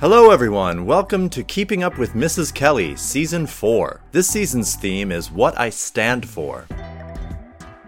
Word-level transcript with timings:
Hello, 0.00 0.30
everyone. 0.30 0.86
Welcome 0.86 1.28
to 1.28 1.42
Keeping 1.44 1.82
Up 1.82 1.98
with 1.98 2.14
Mrs. 2.14 2.54
Kelly, 2.54 2.96
Season 2.96 3.46
4. 3.46 4.00
This 4.12 4.28
season's 4.28 4.74
theme 4.74 5.12
is 5.12 5.30
What 5.30 5.60
I 5.60 5.68
Stand 5.68 6.26
For. 6.26 6.66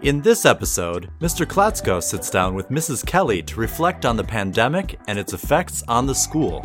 In 0.03 0.21
this 0.21 0.45
episode, 0.45 1.09
Mr. 1.19 1.43
Klatsko 1.43 2.03
sits 2.03 2.29
down 2.29 2.53
with 2.53 2.69
Mrs. 2.69 3.03
Kelly 3.03 3.41
to 3.41 3.59
reflect 3.59 4.05
on 4.05 4.15
the 4.15 4.23
pandemic 4.23 4.99
and 5.07 5.17
its 5.17 5.33
effects 5.33 5.81
on 5.87 6.05
the 6.05 6.13
school. 6.13 6.63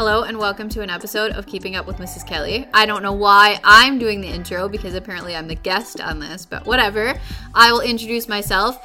Hello 0.00 0.22
and 0.22 0.38
welcome 0.38 0.70
to 0.70 0.80
an 0.80 0.88
episode 0.88 1.32
of 1.32 1.46
Keeping 1.46 1.76
Up 1.76 1.86
with 1.86 1.98
Mrs. 1.98 2.26
Kelly. 2.26 2.66
I 2.72 2.86
don't 2.86 3.02
know 3.02 3.12
why 3.12 3.60
I'm 3.62 3.98
doing 3.98 4.22
the 4.22 4.28
intro 4.28 4.66
because 4.66 4.94
apparently 4.94 5.36
I'm 5.36 5.46
the 5.46 5.54
guest 5.54 6.00
on 6.00 6.18
this, 6.18 6.46
but 6.46 6.64
whatever. 6.64 7.12
I 7.52 7.70
will 7.70 7.82
introduce 7.82 8.26
myself. 8.26 8.82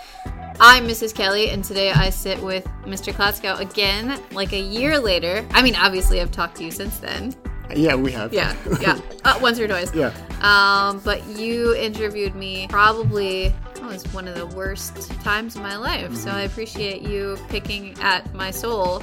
I'm 0.59 0.85
Mrs. 0.85 1.15
Kelly, 1.15 1.51
and 1.51 1.63
today 1.63 1.93
I 1.93 2.09
sit 2.09 2.43
with 2.43 2.65
Mr. 2.83 3.13
Klatsko 3.13 3.61
again, 3.61 4.21
like 4.33 4.51
a 4.51 4.59
year 4.59 4.99
later. 4.99 5.47
I 5.51 5.61
mean, 5.63 5.77
obviously, 5.77 6.19
I've 6.19 6.31
talked 6.31 6.57
to 6.57 6.65
you 6.65 6.71
since 6.71 6.97
then. 6.97 7.33
Yeah, 7.73 7.95
we 7.95 8.11
have. 8.11 8.33
Yeah, 8.33 8.53
yeah. 8.81 8.99
Uh, 9.23 9.39
once 9.41 9.57
or 9.57 9.69
twice. 9.69 9.95
Yeah. 9.95 10.13
Um, 10.41 10.99
but 10.99 11.25
you 11.27 11.73
interviewed 11.77 12.35
me 12.35 12.67
probably 12.67 13.45
it 13.45 13.83
was 13.83 14.03
one 14.13 14.27
of 14.27 14.35
the 14.35 14.47
worst 14.47 15.11
times 15.21 15.55
of 15.55 15.61
my 15.61 15.77
life. 15.77 16.13
So 16.15 16.29
I 16.29 16.41
appreciate 16.41 17.03
you 17.03 17.37
picking 17.47 17.97
at 18.01 18.33
my 18.35 18.51
soul 18.51 19.01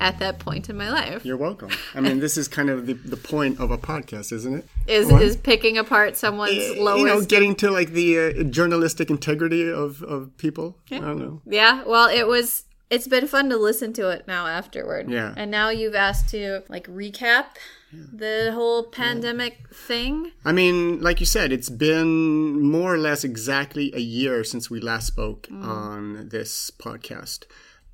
at 0.00 0.18
that 0.18 0.38
point 0.38 0.68
in 0.70 0.76
my 0.76 0.90
life. 0.90 1.24
You're 1.24 1.36
welcome. 1.36 1.70
I 1.94 2.00
mean, 2.00 2.20
this 2.20 2.36
is 2.36 2.48
kind 2.48 2.70
of 2.70 2.86
the, 2.86 2.94
the 2.94 3.16
point 3.16 3.60
of 3.60 3.70
a 3.70 3.78
podcast, 3.78 4.32
isn't 4.32 4.54
it? 4.54 4.64
Is 4.86 5.06
What? 5.12 5.22
is 5.22 5.36
picking 5.36 5.78
apart 5.78 6.16
someone's 6.16 6.52
Eh, 6.52 6.74
lowest 6.78 7.00
You 7.00 7.06
know, 7.06 7.20
getting 7.24 7.54
to 7.56 7.70
like 7.70 7.90
the 7.92 8.18
uh, 8.18 8.42
journalistic 8.44 9.10
integrity 9.10 9.70
of, 9.70 10.02
of 10.02 10.36
people. 10.38 10.76
I 10.90 10.98
don't 10.98 11.18
know. 11.18 11.42
Yeah, 11.46 11.84
well, 11.84 12.08
it 12.08 12.26
was. 12.26 12.64
It's 12.88 13.06
been 13.06 13.28
fun 13.28 13.50
to 13.50 13.56
listen 13.56 13.92
to 13.94 14.08
it 14.10 14.26
now 14.26 14.48
afterward. 14.48 15.08
Yeah. 15.08 15.32
And 15.36 15.48
now 15.48 15.68
you've 15.70 15.94
asked 15.94 16.28
to 16.30 16.64
like 16.68 16.88
recap 16.88 17.44
the 17.92 18.50
whole 18.52 18.82
pandemic 18.82 19.58
thing. 19.72 20.32
I 20.44 20.50
mean, 20.50 21.00
like 21.00 21.20
you 21.20 21.26
said, 21.26 21.52
it's 21.52 21.70
been 21.70 22.60
more 22.60 22.92
or 22.92 22.98
less 22.98 23.22
exactly 23.22 23.92
a 23.94 24.00
year 24.00 24.42
since 24.42 24.70
we 24.70 24.80
last 24.80 25.06
spoke 25.06 25.46
on 25.52 26.30
this 26.30 26.72
podcast. 26.72 27.44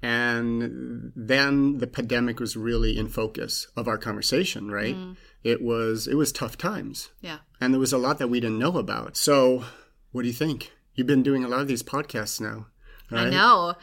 And 0.02 1.12
then 1.16 1.78
the 1.78 1.86
pandemic 1.86 2.38
was 2.38 2.56
really 2.56 2.98
in 2.98 3.08
focus 3.08 3.66
of 3.76 3.88
our 3.88 3.98
conversation, 3.98 4.70
right? 4.70 4.94
Mm. 4.94 5.16
It 5.42 5.62
was 5.62 6.06
it 6.06 6.14
was 6.14 6.32
tough 6.32 6.58
times. 6.58 7.10
Yeah. 7.20 7.38
And 7.60 7.72
there 7.72 7.80
was 7.80 7.92
a 7.92 7.98
lot 7.98 8.18
that 8.18 8.28
we 8.28 8.40
didn't 8.40 8.58
know 8.58 8.76
about. 8.76 9.16
So, 9.16 9.64
what 10.12 10.22
do 10.22 10.28
you 10.28 10.34
think? 10.34 10.72
You've 10.94 11.06
been 11.06 11.22
doing 11.22 11.44
a 11.44 11.48
lot 11.48 11.60
of 11.60 11.68
these 11.68 11.82
podcasts 11.82 12.40
now. 12.40 12.66
I 13.10 13.30
know. 13.30 13.74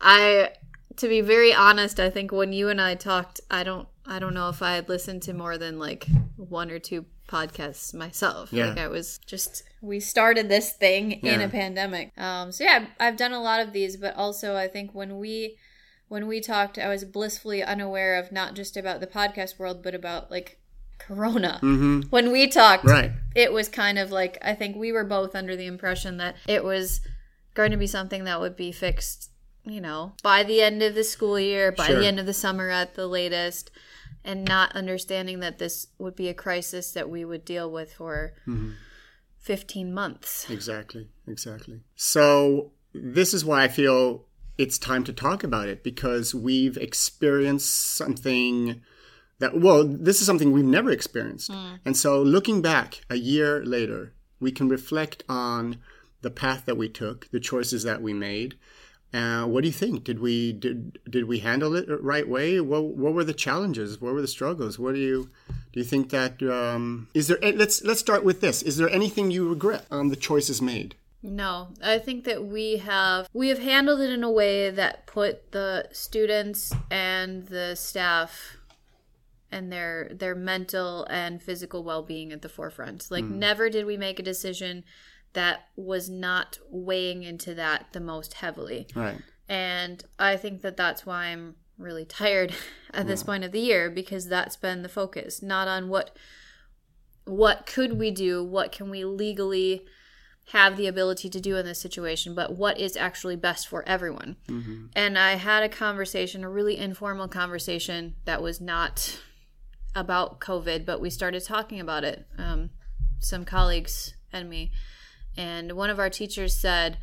I 0.00 0.50
to 0.96 1.08
be 1.08 1.20
very 1.20 1.54
honest, 1.54 1.98
I 1.98 2.10
think 2.10 2.32
when 2.32 2.52
you 2.52 2.68
and 2.68 2.80
I 2.80 2.94
talked, 2.94 3.40
I 3.50 3.62
don't 3.62 3.88
I 4.06 4.18
don't 4.18 4.34
know 4.34 4.48
if 4.48 4.62
I 4.62 4.74
had 4.74 4.88
listened 4.88 5.22
to 5.22 5.32
more 5.32 5.58
than 5.58 5.78
like 5.78 6.06
one 6.36 6.70
or 6.70 6.78
two 6.78 7.06
podcasts 7.32 7.94
myself. 7.94 8.52
Yeah. 8.52 8.66
Like 8.68 8.78
I 8.78 8.88
was 8.88 9.18
just 9.26 9.62
we 9.80 9.98
started 10.00 10.48
this 10.48 10.72
thing 10.72 11.12
in 11.12 11.40
a 11.40 11.48
pandemic. 11.48 12.12
Um 12.18 12.52
so 12.52 12.64
yeah, 12.64 12.86
I've 13.00 13.16
done 13.16 13.32
a 13.32 13.40
lot 13.42 13.60
of 13.60 13.72
these, 13.72 13.96
but 13.96 14.14
also 14.16 14.54
I 14.56 14.68
think 14.68 14.94
when 14.94 15.18
we 15.18 15.56
when 16.08 16.26
we 16.28 16.40
talked, 16.40 16.78
I 16.78 16.88
was 16.88 17.04
blissfully 17.04 17.62
unaware 17.62 18.16
of 18.18 18.30
not 18.32 18.54
just 18.54 18.76
about 18.76 19.00
the 19.00 19.06
podcast 19.06 19.58
world, 19.58 19.82
but 19.82 19.94
about 19.94 20.30
like 20.30 20.58
corona. 20.98 21.58
Mm-hmm. 21.62 22.00
When 22.10 22.30
we 22.30 22.48
talked, 22.48 22.84
Right. 22.84 23.12
it 23.34 23.52
was 23.52 23.68
kind 23.68 23.98
of 23.98 24.10
like 24.10 24.36
I 24.42 24.54
think 24.54 24.76
we 24.76 24.92
were 24.92 25.04
both 25.04 25.34
under 25.34 25.56
the 25.56 25.66
impression 25.66 26.18
that 26.18 26.36
it 26.46 26.62
was 26.64 27.00
going 27.54 27.70
to 27.70 27.76
be 27.76 27.86
something 27.86 28.24
that 28.24 28.40
would 28.40 28.56
be 28.56 28.72
fixed, 28.72 29.30
you 29.64 29.80
know, 29.80 30.12
by 30.22 30.42
the 30.42 30.60
end 30.62 30.82
of 30.82 30.94
the 30.94 31.04
school 31.04 31.38
year, 31.40 31.72
by 31.72 31.86
Sure. 31.88 32.00
the 32.00 32.06
end 32.06 32.20
of 32.20 32.26
the 32.26 32.32
summer 32.32 32.68
at 32.70 32.94
the 32.94 33.06
latest, 33.06 33.70
and 34.24 34.46
not 34.46 34.72
understanding 34.76 35.40
that 35.40 35.58
this 35.58 35.88
would 35.98 36.14
be 36.16 36.28
a 36.28 36.34
crisis 36.34 36.92
that 36.92 37.10
we 37.10 37.24
would 37.24 37.44
deal 37.44 37.70
with 37.70 37.92
for 37.94 38.34
Mm-hmm. 38.46 38.72
15 39.42 39.92
months. 39.92 40.48
Exactly. 40.48 41.08
Exactly. 41.26 41.80
So, 41.96 42.70
this 42.94 43.34
is 43.34 43.44
why 43.44 43.64
I 43.64 43.68
feel 43.68 44.26
it's 44.56 44.78
time 44.78 45.02
to 45.04 45.12
talk 45.12 45.42
about 45.42 45.68
it 45.68 45.82
because 45.82 46.32
we've 46.34 46.76
experienced 46.76 47.96
something 47.96 48.82
that, 49.40 49.58
well, 49.58 49.84
this 49.84 50.20
is 50.20 50.26
something 50.26 50.52
we've 50.52 50.64
never 50.64 50.92
experienced. 50.92 51.50
And 51.84 51.96
so, 51.96 52.22
looking 52.22 52.62
back 52.62 53.00
a 53.10 53.16
year 53.16 53.64
later, 53.64 54.14
we 54.38 54.52
can 54.52 54.68
reflect 54.68 55.24
on 55.28 55.78
the 56.20 56.30
path 56.30 56.64
that 56.66 56.76
we 56.76 56.88
took, 56.88 57.28
the 57.32 57.40
choices 57.40 57.82
that 57.82 58.00
we 58.00 58.12
made. 58.12 58.56
Uh, 59.12 59.44
what 59.44 59.60
do 59.60 59.68
you 59.68 59.72
think? 59.74 60.04
Did 60.04 60.20
we 60.20 60.52
did 60.52 60.98
did 61.10 61.24
we 61.24 61.40
handle 61.40 61.74
it 61.76 61.86
the 61.86 61.98
right 61.98 62.26
way? 62.26 62.60
What 62.60 62.84
what 62.84 63.12
were 63.12 63.24
the 63.24 63.34
challenges? 63.34 64.00
What 64.00 64.14
were 64.14 64.22
the 64.22 64.28
struggles? 64.28 64.78
What 64.78 64.94
do 64.94 65.00
you 65.00 65.30
do? 65.72 65.80
You 65.80 65.84
think 65.84 66.10
that 66.10 66.42
um, 66.42 67.08
is 67.12 67.28
there? 67.28 67.38
Let's 67.42 67.82
let's 67.84 68.00
start 68.00 68.24
with 68.24 68.40
this. 68.40 68.62
Is 68.62 68.78
there 68.78 68.88
anything 68.88 69.30
you 69.30 69.48
regret 69.48 69.84
on 69.90 70.08
the 70.08 70.16
choices 70.16 70.62
made? 70.62 70.94
No, 71.22 71.68
I 71.82 71.98
think 71.98 72.24
that 72.24 72.44
we 72.44 72.78
have 72.78 73.28
we 73.32 73.48
have 73.48 73.58
handled 73.58 74.00
it 74.00 74.10
in 74.10 74.24
a 74.24 74.30
way 74.30 74.70
that 74.70 75.06
put 75.06 75.52
the 75.52 75.88
students 75.92 76.72
and 76.90 77.46
the 77.46 77.76
staff 77.76 78.56
and 79.50 79.70
their 79.70 80.10
their 80.12 80.34
mental 80.34 81.06
and 81.10 81.40
physical 81.40 81.84
well-being 81.84 82.32
at 82.32 82.42
the 82.42 82.48
forefront. 82.48 83.10
Like 83.10 83.24
never 83.24 83.68
did 83.68 83.84
we 83.84 83.96
make 83.96 84.18
a 84.18 84.22
decision 84.22 84.84
that 85.32 85.68
was 85.76 86.08
not 86.08 86.58
weighing 86.70 87.22
into 87.22 87.54
that 87.54 87.86
the 87.92 88.00
most 88.00 88.34
heavily. 88.34 88.86
Right. 88.94 89.18
And 89.48 90.04
I 90.18 90.36
think 90.36 90.62
that 90.62 90.76
that's 90.76 91.04
why 91.06 91.26
I'm 91.26 91.56
really 91.78 92.04
tired 92.04 92.54
at 92.94 93.06
this 93.06 93.22
point 93.22 93.44
of 93.44 93.52
the 93.52 93.60
year 93.60 93.90
because 93.90 94.28
that's 94.28 94.56
been 94.56 94.82
the 94.82 94.88
focus, 94.88 95.42
not 95.42 95.68
on 95.68 95.88
what 95.88 96.16
what 97.24 97.66
could 97.66 97.98
we 97.98 98.10
do, 98.10 98.42
what 98.42 98.72
can 98.72 98.90
we 98.90 99.04
legally 99.04 99.86
have 100.48 100.76
the 100.76 100.88
ability 100.88 101.30
to 101.30 101.40
do 101.40 101.56
in 101.56 101.64
this 101.64 101.80
situation, 101.80 102.34
but 102.34 102.56
what 102.56 102.78
is 102.78 102.96
actually 102.96 103.36
best 103.36 103.68
for 103.68 103.88
everyone. 103.88 104.36
And 104.96 105.16
I 105.16 105.36
had 105.36 105.62
a 105.62 105.68
conversation, 105.68 106.42
a 106.42 106.50
really 106.50 106.76
informal 106.76 107.28
conversation 107.28 108.16
that 108.24 108.42
was 108.42 108.60
not 108.60 109.20
about 109.94 110.40
COVID, 110.40 110.84
but 110.84 111.00
we 111.00 111.10
started 111.10 111.44
talking 111.44 111.78
about 111.78 112.02
it. 112.02 112.26
Um, 112.36 112.70
some 113.20 113.44
colleagues 113.44 114.14
and 114.32 114.50
me. 114.50 114.72
And 115.36 115.72
one 115.72 115.90
of 115.90 115.98
our 115.98 116.10
teachers 116.10 116.58
said, 116.58 116.98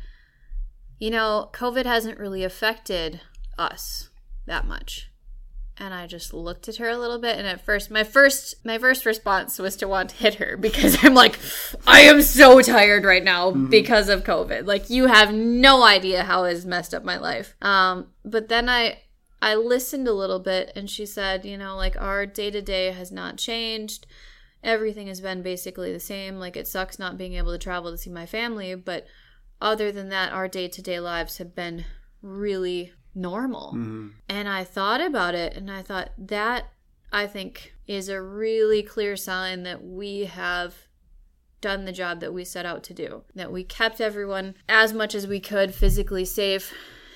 You 0.98 1.10
know, 1.10 1.50
COVID 1.52 1.84
hasn't 1.84 2.18
really 2.18 2.44
affected 2.44 3.20
us 3.58 4.10
that 4.46 4.66
much. 4.66 5.10
And 5.76 5.94
I 5.94 6.06
just 6.06 6.34
looked 6.34 6.68
at 6.68 6.76
her 6.76 6.90
a 6.90 6.98
little 6.98 7.18
bit 7.18 7.38
and 7.38 7.46
at 7.46 7.64
first 7.64 7.90
my 7.90 8.04
first 8.04 8.54
my 8.66 8.76
first 8.76 9.06
response 9.06 9.58
was 9.58 9.76
to 9.76 9.88
want 9.88 10.10
to 10.10 10.16
hit 10.16 10.34
her 10.34 10.58
because 10.58 10.98
I'm 11.02 11.14
like 11.14 11.38
I 11.86 12.02
am 12.02 12.20
so 12.20 12.60
tired 12.60 13.04
right 13.04 13.24
now 13.24 13.50
because 13.50 14.10
of 14.10 14.24
COVID. 14.24 14.66
Like 14.66 14.90
you 14.90 15.06
have 15.06 15.32
no 15.32 15.82
idea 15.82 16.24
how 16.24 16.44
it's 16.44 16.66
messed 16.66 16.92
up 16.92 17.02
my 17.02 17.16
life. 17.16 17.54
Um 17.62 18.08
but 18.26 18.48
then 18.48 18.68
I 18.68 18.98
I 19.40 19.54
listened 19.54 20.06
a 20.06 20.12
little 20.12 20.38
bit 20.38 20.70
and 20.76 20.90
she 20.90 21.06
said, 21.06 21.46
you 21.46 21.56
know, 21.56 21.76
like 21.76 21.96
our 21.98 22.26
day 22.26 22.50
to 22.50 22.60
day 22.60 22.92
has 22.92 23.10
not 23.10 23.38
changed. 23.38 24.06
Everything 24.62 25.06
has 25.06 25.20
been 25.20 25.42
basically 25.42 25.92
the 25.92 26.00
same. 26.00 26.36
Like 26.36 26.56
it 26.56 26.68
sucks 26.68 26.98
not 26.98 27.18
being 27.18 27.34
able 27.34 27.52
to 27.52 27.58
travel 27.58 27.90
to 27.90 27.98
see 27.98 28.10
my 28.10 28.26
family, 28.26 28.74
but 28.74 29.06
other 29.60 29.92
than 29.92 30.08
that, 30.08 30.32
our 30.32 30.48
day 30.48 30.68
to 30.68 30.82
day 30.82 31.00
lives 31.00 31.38
have 31.38 31.54
been 31.54 31.84
really 32.22 32.92
normal. 33.14 33.68
Mm-hmm. 33.68 34.08
And 34.28 34.48
I 34.48 34.64
thought 34.64 35.00
about 35.00 35.34
it 35.34 35.56
and 35.56 35.70
I 35.70 35.82
thought 35.82 36.10
that 36.18 36.72
I 37.12 37.26
think 37.26 37.74
is 37.86 38.08
a 38.08 38.22
really 38.22 38.82
clear 38.82 39.16
sign 39.16 39.64
that 39.64 39.84
we 39.84 40.26
have 40.26 40.74
done 41.60 41.84
the 41.84 41.92
job 41.92 42.20
that 42.20 42.32
we 42.32 42.44
set 42.44 42.64
out 42.64 42.82
to 42.84 42.94
do. 42.94 43.24
That 43.34 43.52
we 43.52 43.64
kept 43.64 44.00
everyone 44.00 44.54
as 44.68 44.92
much 44.92 45.14
as 45.14 45.26
we 45.26 45.40
could 45.40 45.74
physically 45.74 46.24
safe, 46.24 46.72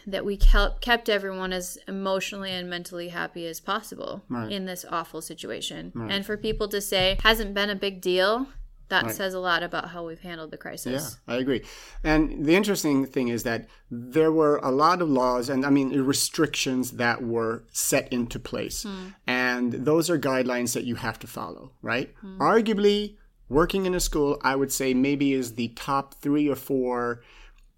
that 0.07 0.25
we 0.25 0.37
kept 0.37 0.81
kept 0.81 1.09
everyone 1.09 1.53
as 1.53 1.79
emotionally 1.89 2.51
and 2.51 2.69
mentally 2.69 3.09
happy 3.09 3.47
as 3.47 3.61
possible 3.61 4.23
Right. 4.29 4.51
in 4.53 4.67
this 4.67 4.85
awful 4.91 5.21
situation. 5.23 5.93
And 6.11 6.25
for 6.27 6.37
people 6.37 6.69
to 6.69 6.81
say 6.81 7.19
hasn't 7.23 7.55
been 7.55 7.71
a 7.71 7.75
big 7.77 8.01
deal, 8.01 8.47
that 8.89 9.11
says 9.11 9.33
a 9.35 9.41
lot 9.41 9.63
about 9.63 9.89
how 9.89 10.07
we've 10.07 10.21
handled 10.21 10.51
the 10.51 10.59
crisis. 10.59 11.19
Yeah. 11.27 11.35
I 11.35 11.39
agree. 11.39 11.63
And 12.05 12.45
the 12.45 12.55
interesting 12.55 13.07
thing 13.07 13.29
is 13.29 13.43
that 13.43 13.67
there 13.91 14.31
were 14.31 14.59
a 14.59 14.71
lot 14.71 15.01
of 15.01 15.09
laws 15.09 15.49
and 15.49 15.65
I 15.65 15.71
mean 15.71 15.91
restrictions 16.03 16.93
that 16.93 17.23
were 17.23 17.65
set 17.73 18.13
into 18.13 18.39
place. 18.39 18.87
And 19.27 19.73
those 19.73 20.11
are 20.11 20.19
guidelines 20.19 20.75
that 20.75 20.85
you 20.85 20.97
have 20.97 21.19
to 21.21 21.27
follow, 21.27 21.73
right? 21.83 22.15
Arguably, 22.39 23.17
working 23.49 23.87
in 23.87 23.95
a 23.95 24.01
school, 24.01 24.39
I 24.43 24.55
would 24.57 24.71
say 24.73 24.95
maybe 24.95 25.33
is 25.33 25.55
the 25.55 25.69
top 25.69 26.15
three 26.15 26.49
or 26.49 26.57
four 26.57 27.23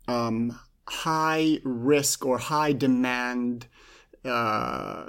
um, 0.08 0.58
high 0.88 1.58
risk 1.64 2.24
or 2.24 2.38
high 2.38 2.72
demand 2.72 3.66
uh, 4.24 5.06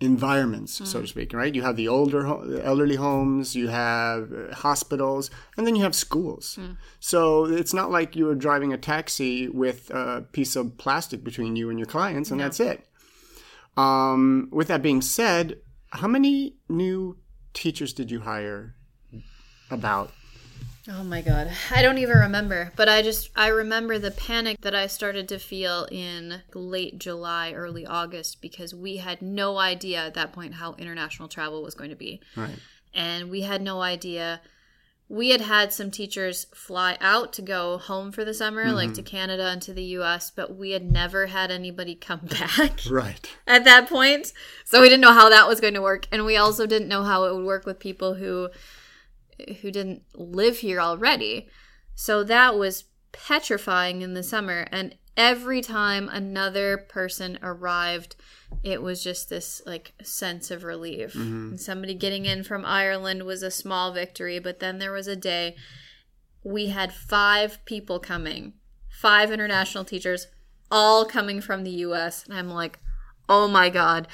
environments, 0.00 0.88
so 0.88 1.00
to 1.00 1.06
speak, 1.06 1.32
right? 1.32 1.54
You 1.54 1.62
have 1.62 1.76
the 1.76 1.88
older, 1.88 2.22
the 2.44 2.64
elderly 2.64 2.96
homes, 2.96 3.56
you 3.56 3.68
have 3.68 4.32
uh, 4.32 4.54
hospitals, 4.54 5.30
and 5.56 5.66
then 5.66 5.74
you 5.74 5.82
have 5.82 5.94
schools. 5.94 6.58
So 7.00 7.46
it's 7.46 7.74
not 7.74 7.90
like 7.90 8.14
you 8.14 8.28
are 8.28 8.34
driving 8.34 8.72
a 8.72 8.78
taxi 8.78 9.48
with 9.48 9.90
a 9.90 10.24
piece 10.32 10.54
of 10.56 10.78
plastic 10.78 11.24
between 11.24 11.56
you 11.56 11.70
and 11.70 11.78
your 11.78 11.86
clients, 11.86 12.30
and 12.30 12.40
that's 12.40 12.60
it. 12.60 12.86
Um, 13.76 14.48
with 14.52 14.68
that 14.68 14.82
being 14.82 15.02
said, 15.02 15.58
how 15.90 16.08
many 16.08 16.56
new 16.68 17.18
teachers 17.52 17.92
did 17.92 18.10
you 18.10 18.20
hire? 18.20 18.76
About 19.72 20.12
Oh 20.88 21.04
my 21.04 21.20
god. 21.20 21.50
I 21.70 21.82
don't 21.82 21.98
even 21.98 22.16
remember, 22.18 22.72
but 22.76 22.88
I 22.88 23.02
just 23.02 23.30
I 23.36 23.48
remember 23.48 23.98
the 23.98 24.10
panic 24.10 24.60
that 24.62 24.74
I 24.74 24.86
started 24.86 25.28
to 25.28 25.38
feel 25.38 25.86
in 25.90 26.42
late 26.54 26.98
July, 26.98 27.52
early 27.52 27.84
August 27.86 28.40
because 28.40 28.74
we 28.74 28.96
had 28.96 29.20
no 29.20 29.58
idea 29.58 29.98
at 30.06 30.14
that 30.14 30.32
point 30.32 30.54
how 30.54 30.74
international 30.74 31.28
travel 31.28 31.62
was 31.62 31.74
going 31.74 31.90
to 31.90 31.96
be. 31.96 32.20
right. 32.36 32.58
And 32.92 33.30
we 33.30 33.42
had 33.42 33.62
no 33.62 33.82
idea 33.82 34.40
we 35.10 35.30
had 35.30 35.40
had 35.40 35.72
some 35.72 35.90
teachers 35.90 36.46
fly 36.54 36.96
out 37.00 37.32
to 37.32 37.42
go 37.42 37.78
home 37.78 38.12
for 38.12 38.24
the 38.24 38.32
summer, 38.32 38.64
mm-hmm. 38.64 38.76
like 38.76 38.94
to 38.94 39.02
Canada 39.02 39.48
and 39.48 39.60
to 39.60 39.74
the 39.74 39.82
US, 39.98 40.30
but 40.30 40.56
we 40.56 40.70
had 40.70 40.88
never 40.90 41.26
had 41.26 41.50
anybody 41.50 41.96
come 41.96 42.20
back 42.40 42.78
Right. 42.88 43.28
at 43.44 43.64
that 43.64 43.88
point. 43.88 44.32
So 44.64 44.80
we 44.80 44.88
didn't 44.88 45.00
know 45.00 45.12
how 45.12 45.28
that 45.28 45.48
was 45.48 45.60
going 45.60 45.74
to 45.74 45.82
work, 45.82 46.06
and 46.12 46.24
we 46.24 46.36
also 46.36 46.64
didn't 46.64 46.86
know 46.88 47.02
how 47.02 47.24
it 47.24 47.34
would 47.34 47.44
work 47.44 47.66
with 47.66 47.80
people 47.80 48.14
who 48.14 48.50
who 49.60 49.70
didn't 49.70 50.02
live 50.14 50.58
here 50.58 50.80
already. 50.80 51.48
So 51.94 52.24
that 52.24 52.58
was 52.58 52.84
petrifying 53.12 54.02
in 54.02 54.14
the 54.14 54.22
summer, 54.22 54.66
and 54.70 54.96
every 55.16 55.60
time 55.60 56.08
another 56.08 56.78
person 56.78 57.38
arrived, 57.42 58.16
it 58.62 58.82
was 58.82 59.02
just 59.02 59.28
this 59.28 59.60
like 59.66 59.92
sense 60.02 60.50
of 60.50 60.64
relief. 60.64 61.12
Mm-hmm. 61.12 61.50
And 61.50 61.60
somebody 61.60 61.94
getting 61.94 62.26
in 62.26 62.42
from 62.42 62.64
Ireland 62.64 63.24
was 63.24 63.42
a 63.42 63.50
small 63.50 63.92
victory, 63.92 64.38
but 64.38 64.60
then 64.60 64.78
there 64.78 64.92
was 64.92 65.06
a 65.06 65.16
day 65.16 65.56
we 66.42 66.68
had 66.68 66.92
five 66.92 67.62
people 67.64 67.98
coming, 67.98 68.54
five 68.88 69.30
international 69.30 69.84
teachers, 69.84 70.28
all 70.70 71.04
coming 71.04 71.40
from 71.40 71.64
the 71.64 71.70
US. 71.70 72.24
And 72.24 72.34
I'm 72.34 72.48
like, 72.48 72.78
oh 73.28 73.46
my 73.46 73.68
God, 73.68 74.08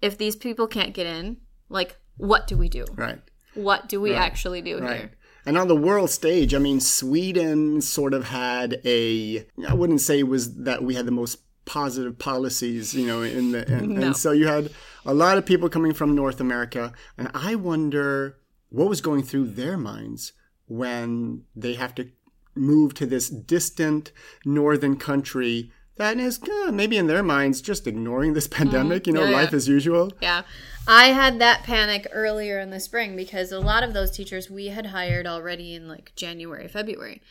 if 0.00 0.16
these 0.16 0.36
people 0.36 0.66
can't 0.66 0.94
get 0.94 1.06
in, 1.06 1.38
like, 1.68 1.96
what 2.16 2.46
do 2.46 2.56
we 2.56 2.68
do? 2.68 2.84
Right. 2.94 3.20
What 3.54 3.88
do 3.88 4.00
we 4.00 4.14
actually 4.14 4.62
do 4.62 4.78
Right. 4.80 4.96
here? 5.00 5.10
And 5.44 5.58
on 5.58 5.66
the 5.66 5.76
world 5.76 6.10
stage, 6.10 6.54
I 6.54 6.58
mean, 6.58 6.78
Sweden 6.80 7.80
sort 7.80 8.14
of 8.14 8.24
had 8.28 8.80
a, 8.84 9.44
I 9.68 9.74
wouldn't 9.74 10.00
say 10.00 10.20
it 10.20 10.28
was 10.28 10.54
that 10.58 10.84
we 10.84 10.94
had 10.94 11.04
the 11.06 11.10
most 11.10 11.38
positive 11.64 12.18
policies, 12.18 12.94
you 12.94 13.06
know, 13.06 13.22
in 13.22 13.52
the, 13.52 13.68
and, 13.72 13.88
No. 13.88 14.06
and 14.06 14.16
so 14.16 14.30
you 14.30 14.46
had 14.46 14.70
a 15.04 15.12
lot 15.14 15.38
of 15.38 15.46
people 15.46 15.68
coming 15.68 15.94
from 15.94 16.14
North 16.14 16.40
America. 16.40 16.92
And 17.18 17.28
I 17.34 17.56
wonder 17.56 18.38
what 18.68 18.88
was 18.88 19.00
going 19.00 19.24
through 19.24 19.48
their 19.48 19.76
minds 19.76 20.32
when 20.66 21.42
they 21.56 21.74
have 21.74 21.94
to 21.96 22.08
move 22.54 22.94
to 22.94 23.06
this 23.06 23.28
distant 23.28 24.12
northern 24.44 24.96
country 24.96 25.72
that 25.96 26.18
is 26.18 26.40
uh, 26.42 26.72
maybe 26.72 26.96
in 26.96 27.06
their 27.06 27.22
minds 27.22 27.60
just 27.60 27.86
ignoring 27.86 28.32
this 28.32 28.46
pandemic, 28.58 29.06
you 29.06 29.12
know, 29.12 29.20
Mm-hmm. 29.22 29.30
Yeah, 29.30 29.36
life 29.36 29.50
yeah. 29.52 29.56
as 29.56 29.68
usual. 29.68 30.12
Yeah. 30.20 30.42
I 30.86 31.06
had 31.08 31.38
that 31.38 31.62
panic 31.62 32.08
earlier 32.12 32.58
in 32.58 32.70
the 32.70 32.80
spring 32.80 33.14
because 33.14 33.52
a 33.52 33.60
lot 33.60 33.82
of 33.82 33.92
those 33.94 34.10
teachers 34.10 34.50
we 34.50 34.66
had 34.66 34.86
hired 34.86 35.26
already 35.26 35.74
in 35.74 35.88
like 35.88 36.12
January, 36.16 36.66
February. 36.66 37.22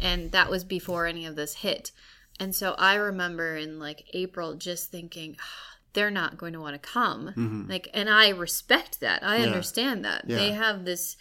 And 0.00 0.32
that 0.32 0.50
was 0.50 0.64
before 0.64 1.06
any 1.06 1.26
of 1.26 1.36
this 1.36 1.56
hit. 1.56 1.92
And 2.38 2.54
so 2.54 2.74
I 2.78 2.94
remember 2.94 3.56
in 3.56 3.78
like 3.78 4.04
April 4.12 4.54
just 4.54 4.90
thinking, 4.90 5.36
"Ah, 5.40 5.70
they're 5.92 6.10
not 6.10 6.38
going 6.38 6.52
to 6.52 6.60
want 6.60 6.74
to 6.74 6.88
come. 6.88 7.66
Like, 7.68 7.88
and 7.92 8.08
I 8.08 8.28
respect 8.30 9.00
that. 9.00 9.22
I 9.24 9.38
understand 9.42 10.04
that. 10.04 10.26
They 10.26 10.52
have 10.52 10.84
this, 10.84 11.16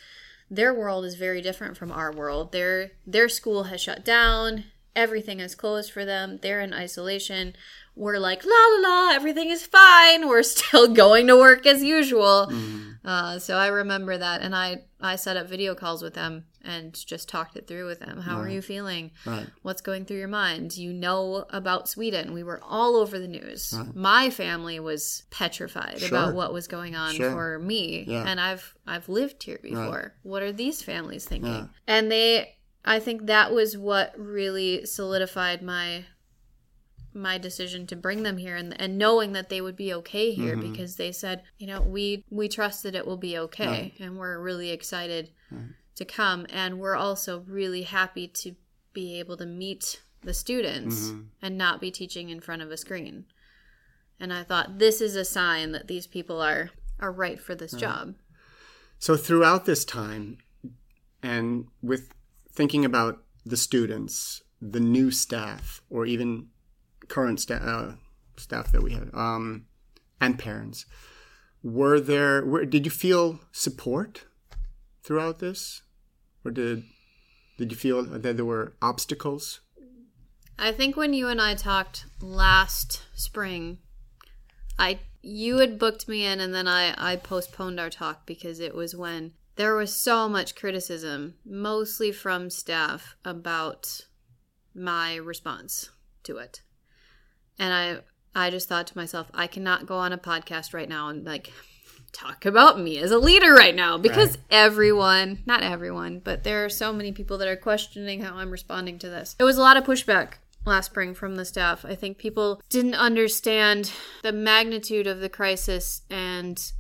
their 0.50 0.74
world 0.74 1.06
is 1.06 1.16
very 1.16 1.42
different 1.42 1.76
from 1.78 1.92
our 1.92 2.12
world. 2.12 2.52
Their, 2.52 2.92
their 3.06 3.30
school 3.30 3.64
has 3.64 3.82
shut 3.82 4.06
down. 4.06 4.66
Everything 5.00 5.40
is 5.40 5.56
closed 5.56 5.92
for 5.94 6.04
them. 6.04 6.40
They're 6.42 6.60
in 6.60 6.74
isolation. 6.74 7.56
We're 7.96 8.20
like 8.20 8.44
la 8.46 8.52
la 8.52 8.90
la 8.90 9.12
everything 9.14 9.50
is 9.50 9.66
fine. 9.66 10.28
We're 10.28 10.44
still 10.58 10.88
going 10.94 11.28
to 11.28 11.38
work 11.38 11.66
as 11.66 11.82
usual. 11.84 12.48
Mm-hmm. 12.52 13.08
uh, 13.08 13.40
so 13.40 13.56
i 13.56 13.68
remember 13.68 14.18
that 14.18 14.42
and 14.42 14.54
i 14.56 14.68
i 15.02 15.16
set 15.16 15.38
up 15.38 15.48
video 15.48 15.74
calls 15.74 16.02
with 16.04 16.14
them 16.14 16.44
and 16.64 16.94
just 17.08 17.30
talked 17.30 17.56
it 17.56 17.66
through 17.68 17.88
with 17.88 18.00
them. 18.02 18.20
How 18.22 18.38
are 18.42 18.50
you 18.50 18.62
feeling? 18.62 19.12
Right. 19.26 19.48
what's 19.64 19.82
going 19.82 20.04
through 20.06 20.18
your 20.18 20.28
mind? 20.46 20.78
You 20.78 20.92
know 20.92 21.46
about 21.62 21.88
sweden. 21.88 22.34
We 22.34 22.44
were 22.44 22.62
all 22.64 22.98
over 22.98 23.18
the 23.18 23.28
news. 23.40 23.74
My 23.96 24.30
family 24.30 24.78
was 24.80 25.24
petrified 25.32 26.00
Sure. 26.00 26.10
about 26.10 26.36
what 26.36 26.52
was 26.54 26.68
going 26.68 26.96
on 26.96 27.14
Sure. 27.16 27.32
for 27.32 27.60
me 27.60 28.04
Yeah. 28.08 28.26
and 28.30 28.40
i've 28.48 28.76
i've 28.86 29.08
lived 29.10 29.44
here 29.44 29.60
before. 29.64 30.14
What 30.24 30.42
are 30.44 30.52
these 30.52 30.82
families 30.82 31.26
thinking? 31.26 31.70
And 31.88 32.12
they 32.12 32.56
i 32.86 33.00
think 33.00 33.26
that 33.26 33.52
was 33.54 33.78
what 33.78 34.14
really 34.18 34.86
solidified 34.86 35.62
my 35.62 36.06
my 37.14 37.38
decision 37.40 37.88
to 37.88 37.96
bring 37.96 38.22
them 38.24 38.38
here 38.38 38.56
and, 38.56 38.80
and 38.80 38.98
knowing 38.98 39.32
that 39.34 39.50
they 39.50 39.62
would 39.62 39.76
be 39.76 39.92
okay 39.94 40.32
here 40.32 40.56
Mm-hmm. 40.56 40.72
because 40.72 40.96
they 40.96 41.12
said 41.12 41.44
you 41.58 41.66
know 41.68 41.82
we 41.82 42.24
we 42.30 42.48
trust 42.48 42.84
that 42.84 42.96
it 42.96 43.06
will 43.08 43.18
be 43.18 43.38
okay 43.38 43.94
and 44.00 44.18
we're 44.18 44.40
really 44.40 44.70
excited 44.70 45.32
to 45.96 46.06
come. 46.06 46.46
And 46.50 46.80
we're 46.80 46.96
also 46.96 47.42
really 47.42 47.82
happy 47.82 48.26
to 48.30 48.56
be 48.94 49.20
able 49.20 49.36
to 49.36 49.46
meet 49.46 50.02
the 50.22 50.34
students 50.34 51.10
Mm-hmm. 51.10 51.22
and 51.42 51.58
not 51.58 51.82
be 51.82 51.92
teaching 51.92 52.30
in 52.30 52.40
front 52.40 52.62
of 52.62 52.72
a 52.72 52.78
screen. 52.78 53.26
And 54.20 54.32
i 54.32 54.44
thought 54.44 54.78
this 54.80 55.02
is 55.02 55.16
a 55.16 55.26
sign 55.26 55.72
that 55.74 55.88
these 55.88 56.08
people 56.08 56.40
are 56.42 56.70
are 57.00 57.12
right 57.12 57.40
for 57.40 57.56
this 57.56 57.72
job. 57.74 58.16
So 59.00 59.18
throughout 59.18 59.66
this 59.66 59.84
time, 59.84 60.38
and 61.24 61.66
with 61.82 62.14
thinking 62.60 62.84
about 62.84 63.24
the 63.46 63.56
students, 63.56 64.44
the 64.62 64.82
new 64.82 65.12
staff, 65.12 65.82
or 65.90 66.06
even 66.06 66.48
current 67.08 67.40
sta- 67.40 67.54
uh, 67.54 67.94
staff 68.36 68.70
that 68.74 68.84
we 68.84 68.92
have, 68.92 69.10
um, 69.16 69.66
and 70.20 70.38
parents, 70.38 70.86
were 71.64 72.02
there? 72.02 72.44
Were, 72.44 72.66
did 72.66 72.84
you 72.84 72.92
feel 72.92 73.40
support 73.54 74.26
throughout 75.04 75.40
this, 75.40 75.84
or 76.44 76.52
did 76.52 76.84
did 77.58 77.72
you 77.72 77.78
feel 77.78 78.04
that 78.04 78.36
there 78.36 78.44
were 78.44 78.74
obstacles? 78.82 79.62
I 80.58 80.74
think 80.74 80.98
when 80.98 81.14
you 81.14 81.30
and 81.30 81.42
I 81.42 81.56
talked 81.56 82.08
last 82.20 83.04
spring, 83.16 83.78
I 84.78 85.00
you 85.22 85.60
had 85.60 85.80
booked 85.80 86.10
me 86.10 86.26
in 86.26 86.42
and 86.42 86.54
then 86.54 86.68
I 86.68 86.94
I 86.98 87.16
postponed 87.16 87.80
our 87.80 87.90
talk 87.90 88.26
because 88.26 88.60
it 88.60 88.76
was 88.76 88.94
when 88.94 89.32
there 89.60 89.76
was 89.76 89.94
so 89.94 90.30
much 90.30 90.56
criticism, 90.56 91.34
mostly 91.46 92.14
from 92.14 92.50
staff 92.50 93.18
about 93.26 94.06
my 94.74 95.16
response 95.18 95.90
to 96.24 96.38
it. 96.38 96.62
And 97.60 97.74
I 97.74 97.98
I 98.34 98.52
just 98.52 98.70
thought 98.70 98.88
to 98.88 98.98
myself, 98.98 99.30
I 99.34 99.48
cannot 99.48 99.86
go 99.86 99.98
on 99.98 100.14
a 100.14 100.18
podcast 100.18 100.74
right 100.74 100.88
now 100.88 101.10
and 101.10 101.26
like 101.26 101.52
talk 102.14 102.46
about 102.46 102.80
me 102.80 103.00
as 103.00 103.12
a 103.12 103.20
leader 103.20 103.54
right 103.54 103.76
now 103.76 103.98
because 103.98 104.38
everyone, 104.50 105.44
not 105.46 105.62
everyone, 105.62 106.20
but 106.20 106.46
there 106.46 106.64
are 106.64 106.70
so 106.70 106.94
many 106.94 107.12
people 107.12 107.38
that 107.40 107.50
are 107.50 107.58
questioning 107.58 108.22
how 108.22 108.36
I'm 108.36 108.52
responding 108.52 108.98
to 109.00 109.10
this. 109.10 109.36
It 109.40 109.44
was 109.44 109.58
a 109.58 109.62
lot 109.62 109.76
of 109.76 109.84
pushback 109.84 110.36
last 110.66 110.86
spring 110.86 111.14
from 111.14 111.36
the 111.36 111.44
staff. 111.44 111.84
I 111.84 111.96
think 111.96 112.18
people 112.18 112.62
didn't 112.70 112.96
understand 112.96 113.92
the 114.24 114.32
magnitude 114.32 115.06
of 115.06 115.20
the 115.20 115.30
crisis 115.30 116.04
and 116.10 116.72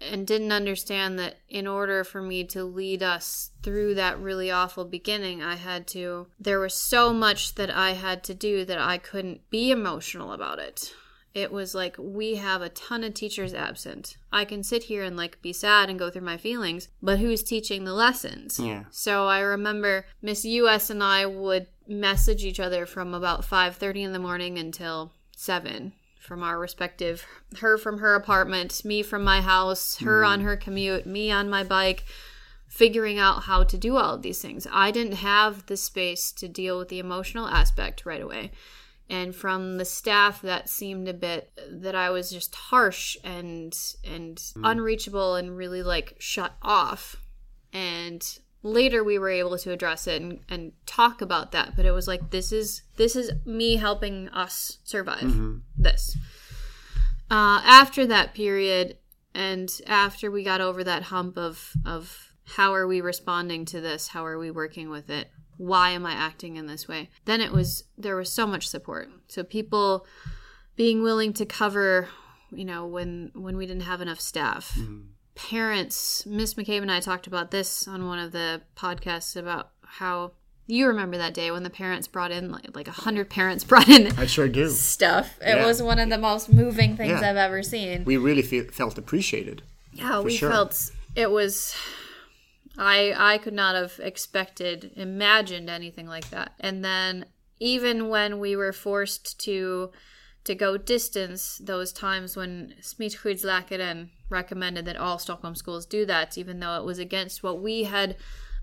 and 0.00 0.26
didn't 0.26 0.52
understand 0.52 1.18
that 1.18 1.36
in 1.48 1.66
order 1.66 2.04
for 2.04 2.20
me 2.20 2.44
to 2.44 2.64
lead 2.64 3.02
us 3.02 3.50
through 3.62 3.94
that 3.94 4.18
really 4.18 4.50
awful 4.50 4.84
beginning, 4.84 5.42
I 5.42 5.56
had 5.56 5.86
to 5.88 6.26
there 6.38 6.60
was 6.60 6.74
so 6.74 7.12
much 7.12 7.54
that 7.54 7.70
I 7.70 7.92
had 7.92 8.22
to 8.24 8.34
do 8.34 8.64
that 8.64 8.78
I 8.78 8.98
couldn't 8.98 9.48
be 9.50 9.70
emotional 9.70 10.32
about 10.32 10.58
it. 10.58 10.92
It 11.34 11.52
was 11.52 11.74
like 11.74 11.96
we 11.98 12.36
have 12.36 12.62
a 12.62 12.70
ton 12.70 13.04
of 13.04 13.12
teachers 13.12 13.52
absent. 13.52 14.16
I 14.32 14.46
can 14.46 14.62
sit 14.62 14.84
here 14.84 15.02
and 15.02 15.16
like 15.16 15.42
be 15.42 15.52
sad 15.52 15.90
and 15.90 15.98
go 15.98 16.08
through 16.10 16.22
my 16.22 16.38
feelings, 16.38 16.88
but 17.02 17.18
who's 17.18 17.42
teaching 17.42 17.84
the 17.84 17.92
lessons? 17.92 18.58
Yeah. 18.58 18.84
So 18.90 19.26
I 19.26 19.40
remember 19.40 20.06
Miss 20.22 20.44
US 20.46 20.88
and 20.88 21.02
I 21.02 21.26
would 21.26 21.66
message 21.86 22.44
each 22.44 22.58
other 22.58 22.86
from 22.86 23.12
about 23.12 23.44
5:30 23.44 24.04
in 24.04 24.12
the 24.12 24.18
morning 24.18 24.58
until 24.58 25.12
7 25.36 25.92
from 26.26 26.42
our 26.42 26.58
respective 26.58 27.24
her 27.60 27.78
from 27.78 27.98
her 27.98 28.14
apartment, 28.14 28.84
me 28.84 29.02
from 29.02 29.24
my 29.24 29.40
house, 29.40 29.98
her 29.98 30.24
on 30.24 30.40
mm. 30.40 30.44
her 30.44 30.56
commute, 30.56 31.06
me 31.06 31.30
on 31.30 31.48
my 31.48 31.62
bike 31.62 32.04
figuring 32.68 33.18
out 33.18 33.44
how 33.44 33.62
to 33.64 33.78
do 33.78 33.96
all 33.96 34.14
of 34.14 34.22
these 34.22 34.42
things. 34.42 34.66
I 34.70 34.90
didn't 34.90 35.14
have 35.14 35.66
the 35.66 35.76
space 35.76 36.32
to 36.32 36.48
deal 36.48 36.78
with 36.78 36.88
the 36.88 36.98
emotional 36.98 37.46
aspect 37.46 38.04
right 38.04 38.20
away. 38.20 38.50
And 39.08 39.34
from 39.34 39.78
the 39.78 39.84
staff 39.84 40.42
that 40.42 40.68
seemed 40.68 41.08
a 41.08 41.14
bit 41.14 41.58
that 41.70 41.94
I 41.94 42.10
was 42.10 42.28
just 42.28 42.54
harsh 42.54 43.16
and 43.22 43.74
and 44.04 44.36
mm. 44.36 44.60
unreachable 44.64 45.36
and 45.36 45.56
really 45.56 45.82
like 45.82 46.16
shut 46.18 46.56
off. 46.60 47.16
And 47.72 48.22
later 48.66 49.02
we 49.02 49.18
were 49.18 49.30
able 49.30 49.56
to 49.58 49.72
address 49.72 50.06
it 50.06 50.20
and, 50.20 50.40
and 50.48 50.72
talk 50.86 51.20
about 51.20 51.52
that. 51.52 51.74
But 51.76 51.86
it 51.86 51.92
was 51.92 52.06
like 52.06 52.30
this 52.30 52.52
is 52.52 52.82
this 52.96 53.16
is 53.16 53.32
me 53.44 53.76
helping 53.76 54.28
us 54.30 54.78
survive 54.84 55.22
this. 55.76 56.16
Uh, 57.30 57.60
after 57.64 58.06
that 58.06 58.34
period, 58.34 58.98
and 59.34 59.70
after 59.86 60.30
we 60.30 60.44
got 60.44 60.60
over 60.60 60.84
that 60.84 61.04
hump 61.04 61.36
of 61.36 61.72
of 61.84 62.32
how 62.44 62.74
are 62.74 62.86
we 62.86 63.00
responding 63.00 63.64
to 63.66 63.80
this, 63.80 64.08
how 64.08 64.24
are 64.24 64.38
we 64.38 64.50
working 64.50 64.88
with 64.88 65.10
it, 65.10 65.30
why 65.56 65.90
am 65.90 66.06
I 66.06 66.12
acting 66.12 66.56
in 66.56 66.66
this 66.66 66.86
way, 66.86 67.10
then 67.24 67.40
it 67.40 67.52
was 67.52 67.84
there 67.98 68.16
was 68.16 68.32
so 68.32 68.46
much 68.46 68.68
support. 68.68 69.08
So 69.28 69.42
people 69.42 70.06
being 70.76 71.02
willing 71.02 71.32
to 71.34 71.46
cover 71.46 72.08
you 72.50 72.64
know, 72.64 72.86
when 72.86 73.30
when 73.34 73.56
we 73.56 73.66
didn't 73.66 73.82
have 73.82 74.00
enough 74.00 74.20
staff. 74.20 74.76
Parents, 75.36 76.24
Miss 76.26 76.54
McCabe 76.54 76.82
and 76.82 76.90
I 76.90 76.98
talked 77.00 77.26
about 77.26 77.50
this 77.50 77.86
on 77.86 78.06
one 78.08 78.18
of 78.18 78.32
the 78.32 78.62
podcasts 78.76 79.36
about 79.36 79.70
how 79.82 80.32
you 80.66 80.88
remember 80.88 81.16
that 81.18 81.34
day 81.34 81.50
when 81.50 81.62
the 81.62 81.70
parents 81.70 82.08
brought 82.08 82.32
in 82.32 82.50
like 82.50 82.74
like 82.74 82.88
a 82.88 82.92
hundred 82.92 83.28
parents 83.30 83.62
brought 83.62 83.88
in 83.88 84.18
I 84.18 84.26
sure 84.26 84.48
do. 84.48 84.68
stuff. 84.70 85.38
It 85.40 85.56
Yeah. 85.58 85.66
was 85.66 85.80
one 85.82 85.98
of 86.00 86.08
the 86.08 86.18
most 86.18 86.52
moving 86.52 86.96
things 86.96 87.20
Yeah. 87.20 87.30
I've 87.30 87.36
ever 87.36 87.62
seen. 87.62 88.02
We 88.04 88.16
really 88.16 88.42
feel, 88.42 88.64
felt 88.72 88.98
appreciated. 88.98 89.62
Yeah, 89.92 90.20
we 90.20 90.34
sure. 90.36 90.50
felt 90.50 90.90
it 91.14 91.30
was. 91.30 91.76
I 92.78 93.14
I 93.16 93.38
could 93.38 93.54
not 93.54 93.74
have 93.74 94.00
expected, 94.02 94.90
imagined 94.96 95.70
anything 95.70 96.06
like 96.08 96.30
that. 96.30 96.52
And 96.60 96.84
then 96.84 97.26
even 97.60 98.08
when 98.08 98.38
we 98.38 98.56
were 98.56 98.72
forced 98.72 99.38
to 99.44 99.92
to 100.44 100.54
go 100.54 100.76
distance, 100.76 101.58
those 101.58 101.92
times 101.92 102.36
when 102.36 102.74
Smittskyddsläkaren 102.80 104.08
recommended 104.28 104.84
that 104.84 104.96
all 104.96 105.18
Stockholm 105.18 105.54
schools 105.54 105.86
do 105.86 106.04
that, 106.06 106.36
even 106.36 106.60
though 106.60 106.76
it 106.76 106.84
was 106.84 106.98
against 106.98 107.42
what 107.42 107.62
we 107.62 107.84
had 107.84 108.16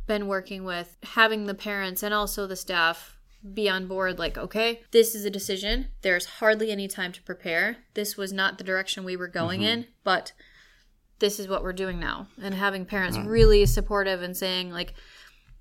been 0.05 0.27
working 0.27 0.63
with, 0.65 0.98
having 1.03 1.46
the 1.46 1.53
parents 1.53 2.03
and 2.03 2.13
also 2.13 2.46
the 2.48 2.55
staff 2.55 3.17
be 3.53 3.67
on 3.67 3.88
board 3.88 4.17
like 4.17 4.38
okay 4.38 4.82
this 4.91 5.13
is 5.13 5.25
a 5.25 5.29
decision. 5.29 5.88
There's 6.01 6.25
hardly 6.25 6.72
any 6.72 6.88
time 6.88 7.12
to 7.12 7.22
prepare. 7.24 7.77
This 7.93 8.15
was 8.15 8.32
not 8.32 8.58
the 8.58 8.63
direction 8.63 9.03
we 9.03 9.17
were 9.17 9.27
going 9.27 9.62
mm-hmm. 9.62 9.70
in 9.70 9.88
but 10.03 10.32
this 11.20 11.39
is 11.39 11.48
what 11.48 11.63
we're 11.63 11.74
doing 11.74 12.00
now. 12.00 12.27
And 12.41 12.53
having 12.53 12.86
parents 12.86 13.17
mm-hmm. 13.17 13.27
really 13.27 13.65
supportive 13.65 14.22
and 14.22 14.36
saying 14.36 14.72
like 14.72 14.93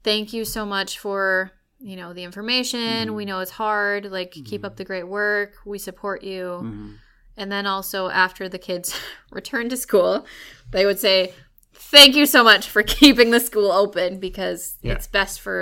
thank 0.05 0.33
you 0.33 0.45
so 0.45 0.65
much 0.65 0.99
for 0.99 1.51
you 1.81 1.97
know 1.97 2.13
the 2.13 2.23
information. 2.23 3.15
We 3.15 3.25
mm-hmm. 3.25 3.31
know 3.31 3.41
it's 3.41 3.51
hard. 3.51 4.05
Like 4.07 4.31
keep 4.31 4.65
up 4.65 4.77
the 4.77 4.85
great 4.85 5.09
work. 5.09 5.55
We 5.67 5.79
support 5.79 6.23
you 6.23 6.97
and 7.43 7.51
then 7.51 7.67
also 7.67 8.09
after 8.09 8.49
the 8.49 8.59
kids 8.69 8.95
returned 9.31 9.71
to 9.71 9.77
school 9.77 10.25
they 10.71 10.87
would 10.87 10.99
say 10.99 11.35
thank 11.75 12.15
you 12.15 12.25
so 12.27 12.43
much 12.45 12.69
for 12.69 12.83
keeping 13.01 13.31
the 13.31 13.41
school 13.41 13.71
open 13.73 14.19
because 14.19 14.79
Yeah. 14.83 14.93
it's 14.95 15.09
best 15.09 15.41
for 15.41 15.59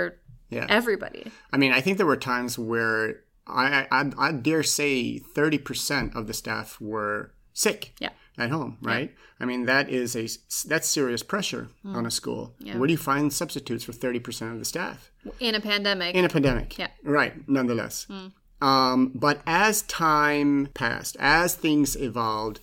Yeah. 0.49 0.67
everybody 0.69 1.23
I 1.53 1.57
mean, 1.57 1.73
I 1.73 1.81
think 1.81 1.97
there 1.97 2.05
were 2.13 2.17
times 2.33 2.57
where 2.71 3.01
I, 3.47 3.87
I, 3.91 4.11
I 4.27 4.31
dare 4.31 4.63
say 4.63 5.19
30% 5.19 6.15
of 6.15 6.27
the 6.27 6.33
staff 6.33 6.79
were 6.79 7.33
sick 7.53 7.93
Yeah. 7.99 8.13
at 8.37 8.49
home, 8.49 8.77
right? 8.81 9.09
I 9.41 9.45
mean, 9.45 9.65
that 9.65 9.89
is 9.89 10.15
a, 10.15 10.27
that's 10.69 10.87
serious 10.87 11.23
pressure 11.23 11.67
mm. 11.83 11.95
on 11.97 12.05
a 12.05 12.11
school. 12.11 12.53
Yeah. 12.59 12.77
Where 12.77 12.87
do 12.87 12.93
you 12.93 12.97
find 13.11 13.33
substitutes 13.33 13.83
for 13.83 13.91
30% 13.91 14.53
of 14.53 14.59
the 14.59 14.65
staff? 14.65 15.11
in 15.39 15.53
a 15.55 15.59
pandemic 15.59 16.15
In 16.15 16.25
a 16.25 16.29
pandemic. 16.29 16.77
Yeah. 16.77 16.89
Right, 17.03 17.33
nonetheless. 17.47 18.05
Mm. 18.09 18.31
Um, 18.61 19.11
but 19.15 19.41
as 19.45 19.81
time 19.83 20.69
passed, 20.73 21.17
as 21.19 21.55
things 21.55 21.95
evolved, 21.95 22.59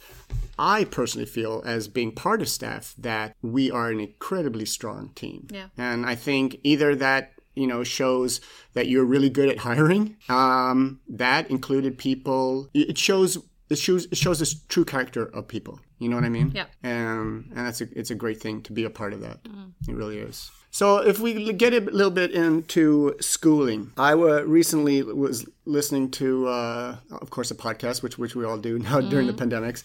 I 0.59 0.85
personally 0.85 1.27
feel, 1.27 1.63
as 1.65 1.89
being 1.89 2.13
part 2.13 2.41
of 2.41 2.49
staff, 2.49 2.95
that 2.99 3.35
we 3.43 3.71
are 3.71 3.91
an 3.91 4.01
incredibly 4.01 4.65
strong 4.65 5.11
team. 5.15 5.49
Yeah. 5.51 5.67
And 5.77 6.07
I 6.07 6.15
think 6.15 6.59
either 6.63 6.95
that, 6.97 7.33
you 7.55 7.67
know, 7.67 7.85
shows 7.85 8.41
that 8.75 8.87
you're 8.87 9.05
really 9.05 9.31
good 9.31 9.49
at 9.49 9.59
hiring. 9.59 10.17
Um, 10.29 11.01
that 11.09 11.51
included 11.51 11.99
people. 11.99 12.69
It 12.75 12.99
shows. 12.99 13.39
It 13.71 13.77
shows, 13.77 14.07
it 14.07 14.17
shows 14.17 14.39
the 14.39 14.55
true 14.69 14.87
character 14.87 15.27
of 15.27 15.47
people. 15.47 15.79
You 15.99 16.09
know 16.09 16.17
what 16.17 16.25
I 16.25 16.31
mean? 16.31 16.53
Yeah. 16.55 16.65
And 16.83 17.51
and 17.55 17.67
that's 17.67 17.83
a, 17.83 17.89
it's 17.95 18.11
a 18.11 18.15
great 18.15 18.41
thing 18.41 18.63
to 18.63 18.73
be 18.73 18.85
a 18.85 18.91
part 18.91 19.13
of 19.13 19.21
that. 19.21 19.41
It 19.87 19.95
really 19.95 20.19
is. 20.19 20.51
So 20.71 20.99
if 20.99 21.19
we 21.19 21.53
get 21.53 21.73
a 21.73 21.81
little 21.81 22.11
bit 22.11 22.31
into 22.31 23.17
schooling, 23.21 23.93
I 23.97 24.13
recently 24.13 25.03
was 25.03 25.47
listening 25.65 26.11
to, 26.13 26.47
uh, 26.47 26.97
of 27.11 27.31
course, 27.31 27.51
a 27.51 27.55
podcast, 27.55 28.03
which 28.03 28.19
which 28.19 28.37
we 28.37 28.45
all 28.45 28.59
do 28.59 28.79
now 28.91 29.01
during 29.01 29.27
the 29.27 29.33
pandemics, 29.33 29.83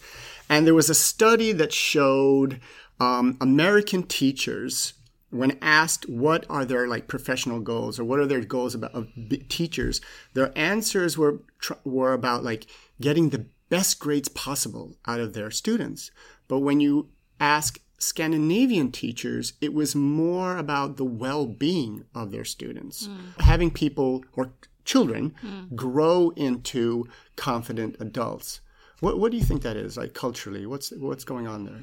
and 0.48 0.66
there 0.66 0.74
was 0.74 0.90
a 0.90 0.94
study 0.94 1.52
that 1.52 1.72
showed 1.72 2.60
um, 3.00 3.36
American 3.40 4.02
teachers 4.02 4.94
when 5.30 5.58
asked 5.60 6.08
what 6.08 6.46
are 6.48 6.64
their 6.64 6.86
like 6.86 7.08
professional 7.08 7.58
goals 7.58 7.98
or 7.98 8.04
what 8.04 8.20
are 8.20 8.26
their 8.26 8.44
goals 8.44 8.74
about 8.74 8.94
of 8.94 9.08
teachers, 9.48 10.00
their 10.34 10.56
answers 10.56 11.18
were 11.18 11.40
tr- 11.58 11.72
were 11.82 12.12
about 12.12 12.44
like 12.44 12.66
getting 13.00 13.30
the 13.30 13.46
best 13.68 13.98
grades 13.98 14.28
possible 14.28 14.96
out 15.06 15.18
of 15.18 15.32
their 15.32 15.50
students. 15.50 16.12
But 16.46 16.60
when 16.60 16.78
you 16.78 17.08
ask 17.40 17.80
Scandinavian 17.98 18.90
teachers, 18.92 19.54
it 19.60 19.72
was 19.72 19.94
more 19.94 20.56
about 20.56 20.96
the 20.96 21.04
well-being 21.04 22.04
of 22.14 22.30
their 22.30 22.44
students, 22.44 23.06
hmm. 23.06 23.40
having 23.40 23.70
people 23.70 24.24
or 24.34 24.52
children 24.84 25.34
hmm. 25.40 25.74
grow 25.74 26.30
into 26.36 27.06
confident 27.36 27.96
adults. 28.00 28.60
What, 29.00 29.18
what 29.18 29.30
do 29.30 29.38
you 29.38 29.44
think 29.44 29.62
that 29.62 29.76
is 29.76 29.96
like 29.96 30.14
culturally? 30.14 30.66
What's 30.66 30.92
what's 30.92 31.24
going 31.24 31.46
on 31.46 31.64
there? 31.64 31.80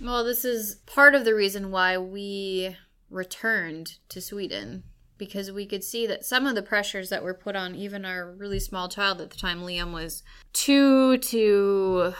Well, 0.00 0.24
this 0.24 0.44
is 0.44 0.76
part 0.86 1.14
of 1.14 1.24
the 1.24 1.34
reason 1.34 1.70
why 1.70 1.98
we 1.98 2.76
returned 3.10 3.98
to 4.10 4.20
Sweden 4.20 4.84
because 5.18 5.50
we 5.50 5.66
could 5.66 5.82
see 5.82 6.06
that 6.06 6.24
some 6.24 6.46
of 6.46 6.54
the 6.54 6.62
pressures 6.62 7.10
that 7.10 7.24
were 7.24 7.34
put 7.34 7.56
on 7.56 7.74
even 7.74 8.04
our 8.04 8.30
really 8.30 8.60
small 8.60 8.88
child 8.88 9.20
at 9.20 9.30
the 9.30 9.36
time, 9.36 9.62
Liam 9.62 9.92
was 9.92 10.22
two 10.52 11.18
to 11.18 12.14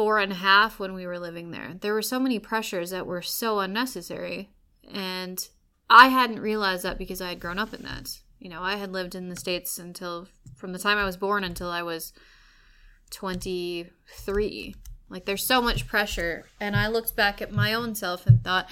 four 0.00 0.18
and 0.18 0.32
a 0.32 0.36
half 0.36 0.78
when 0.78 0.94
we 0.94 1.06
were 1.06 1.18
living 1.18 1.50
there. 1.50 1.74
There 1.78 1.92
were 1.92 2.00
so 2.00 2.18
many 2.18 2.38
pressures 2.38 2.88
that 2.88 3.06
were 3.06 3.20
so 3.20 3.58
unnecessary. 3.58 4.48
And 4.90 5.46
I 5.90 6.08
hadn't 6.08 6.40
realized 6.40 6.84
that 6.84 6.96
because 6.96 7.20
I 7.20 7.28
had 7.28 7.38
grown 7.38 7.58
up 7.58 7.74
in 7.74 7.82
that. 7.82 8.08
You 8.38 8.48
know, 8.48 8.62
I 8.62 8.76
had 8.76 8.94
lived 8.94 9.14
in 9.14 9.28
the 9.28 9.36
States 9.36 9.78
until 9.78 10.26
from 10.56 10.72
the 10.72 10.78
time 10.78 10.96
I 10.96 11.04
was 11.04 11.18
born 11.18 11.44
until 11.44 11.68
I 11.68 11.82
was 11.82 12.14
23. 13.10 14.74
Like 15.10 15.26
there's 15.26 15.44
so 15.44 15.60
much 15.60 15.86
pressure. 15.86 16.46
And 16.58 16.74
I 16.74 16.88
looked 16.88 17.14
back 17.14 17.42
at 17.42 17.52
my 17.52 17.74
own 17.74 17.94
self 17.94 18.26
and 18.26 18.42
thought, 18.42 18.70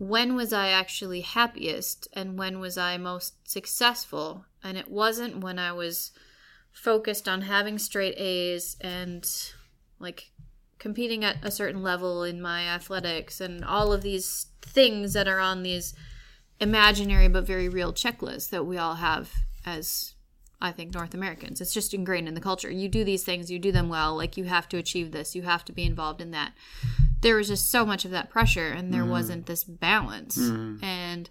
when 0.00 0.34
was 0.34 0.52
I 0.52 0.70
actually 0.70 1.20
happiest 1.20 2.08
and 2.12 2.36
when 2.36 2.58
was 2.58 2.76
I 2.76 2.96
most 2.96 3.48
successful? 3.48 4.46
And 4.64 4.76
it 4.76 4.90
wasn't 4.90 5.44
when 5.44 5.60
I 5.60 5.70
was 5.70 6.10
focused 6.72 7.28
on 7.28 7.42
having 7.42 7.78
straight 7.78 8.18
A's 8.18 8.76
and 8.80 9.24
like 10.04 10.30
competing 10.78 11.24
at 11.24 11.38
a 11.42 11.50
certain 11.50 11.82
level 11.82 12.22
in 12.22 12.40
my 12.40 12.66
athletics 12.68 13.40
and 13.40 13.64
all 13.64 13.92
of 13.92 14.02
these 14.02 14.46
things 14.62 15.14
that 15.14 15.26
are 15.26 15.40
on 15.40 15.62
these 15.62 15.94
imaginary 16.60 17.26
but 17.26 17.46
very 17.46 17.68
real 17.68 17.92
checklists 17.92 18.50
that 18.50 18.64
we 18.64 18.76
all 18.76 18.96
have 18.96 19.32
as 19.66 20.14
I 20.60 20.72
think 20.72 20.94
North 20.94 21.14
Americans. 21.14 21.60
It's 21.60 21.74
just 21.74 21.92
ingrained 21.92 22.28
in 22.28 22.34
the 22.34 22.40
culture. 22.40 22.70
You 22.70 22.88
do 22.88 23.04
these 23.04 23.24
things, 23.24 23.50
you 23.50 23.58
do 23.58 23.72
them 23.72 23.88
well, 23.88 24.16
like 24.16 24.36
you 24.36 24.44
have 24.44 24.68
to 24.70 24.78
achieve 24.78 25.10
this, 25.10 25.34
you 25.34 25.42
have 25.42 25.64
to 25.66 25.72
be 25.72 25.84
involved 25.84 26.20
in 26.20 26.30
that. 26.30 26.52
There 27.20 27.36
was 27.36 27.48
just 27.48 27.70
so 27.70 27.84
much 27.84 28.04
of 28.04 28.10
that 28.12 28.30
pressure 28.30 28.68
and 28.68 28.92
there 28.92 29.02
mm. 29.02 29.10
wasn't 29.10 29.46
this 29.46 29.64
balance. 29.64 30.38
Mm. 30.38 30.82
And 30.82 31.30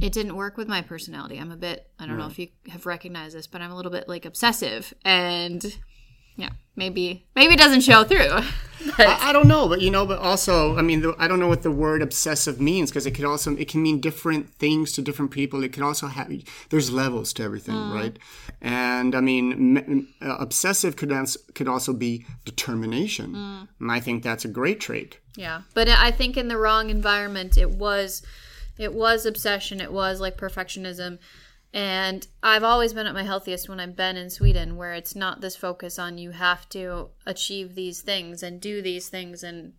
it 0.00 0.12
didn't 0.12 0.36
work 0.36 0.56
with 0.56 0.68
my 0.68 0.80
personality. 0.80 1.38
I'm 1.38 1.50
a 1.50 1.56
bit 1.56 1.90
I 1.98 2.06
don't 2.06 2.18
know 2.18 2.26
if 2.26 2.38
you 2.38 2.48
have 2.68 2.86
recognized 2.86 3.34
this, 3.34 3.46
but 3.46 3.60
I'm 3.60 3.72
a 3.72 3.76
little 3.76 3.92
bit 3.92 4.08
like 4.08 4.24
obsessive 4.24 4.94
and 5.04 5.64
yeah, 6.38 6.50
maybe 6.76 7.26
maybe 7.36 7.52
it 7.54 7.58
doesn't 7.58 7.82
show 7.82 8.04
through. 8.04 8.38
I, 8.96 9.30
I 9.30 9.32
don't 9.32 9.48
know, 9.48 9.68
but 9.68 9.80
you 9.80 9.90
know, 9.90 10.06
but 10.06 10.20
also, 10.20 10.76
I 10.78 10.82
mean, 10.82 11.02
the, 11.02 11.12
I 11.18 11.26
don't 11.26 11.40
know 11.40 11.48
what 11.48 11.62
the 11.62 11.70
word 11.70 12.00
obsessive 12.00 12.60
means 12.60 12.90
because 12.90 13.06
it 13.06 13.10
could 13.10 13.24
also 13.24 13.54
it 13.56 13.68
can 13.68 13.82
mean 13.82 14.00
different 14.00 14.48
things 14.54 14.92
to 14.92 15.02
different 15.02 15.32
people. 15.32 15.64
It 15.64 15.72
can 15.72 15.82
also 15.82 16.06
have 16.06 16.32
there's 16.70 16.90
levels 16.90 17.32
to 17.34 17.42
everything, 17.42 17.74
right? 17.90 18.16
And 18.62 19.14
I 19.16 19.20
mean, 19.20 19.76
m- 19.78 20.08
uh, 20.22 20.36
obsessive 20.38 20.94
could 20.96 21.10
ans- 21.12 21.36
could 21.56 21.66
also 21.68 21.92
be 21.92 22.24
determination, 22.44 23.68
and 23.80 23.90
I 23.92 24.00
think 24.00 24.22
that's 24.22 24.44
a 24.44 24.48
great 24.48 24.78
trait. 24.80 25.18
Yeah, 25.36 25.62
but 25.74 25.88
I 25.88 26.10
think 26.12 26.36
in 26.36 26.48
the 26.48 26.56
wrong 26.56 26.88
environment, 26.90 27.58
it 27.58 27.70
was, 27.70 28.22
it 28.78 28.92
was 28.94 29.26
obsession. 29.26 29.80
It 29.80 29.92
was 29.92 30.20
like 30.20 30.36
perfectionism, 30.36 31.18
and 31.72 32.26
I've 32.42 32.64
always 32.64 32.92
been 32.92 33.06
at 33.06 33.14
my 33.14 33.24
healthiest 33.24 33.68
when 33.68 33.80
I've 33.80 33.96
been 33.96 34.16
in 34.16 34.30
Sweden, 34.30 34.76
where 34.76 34.94
it's 34.94 35.14
not 35.14 35.40
this 35.40 35.56
focus 35.56 35.98
on 35.98 36.18
you 36.18 36.30
have 36.30 36.68
to 36.70 37.10
achieve 37.26 37.74
these 37.74 38.00
things 38.00 38.42
and 38.42 38.60
do 38.60 38.80
these 38.80 39.08
things, 39.08 39.42
and 39.42 39.74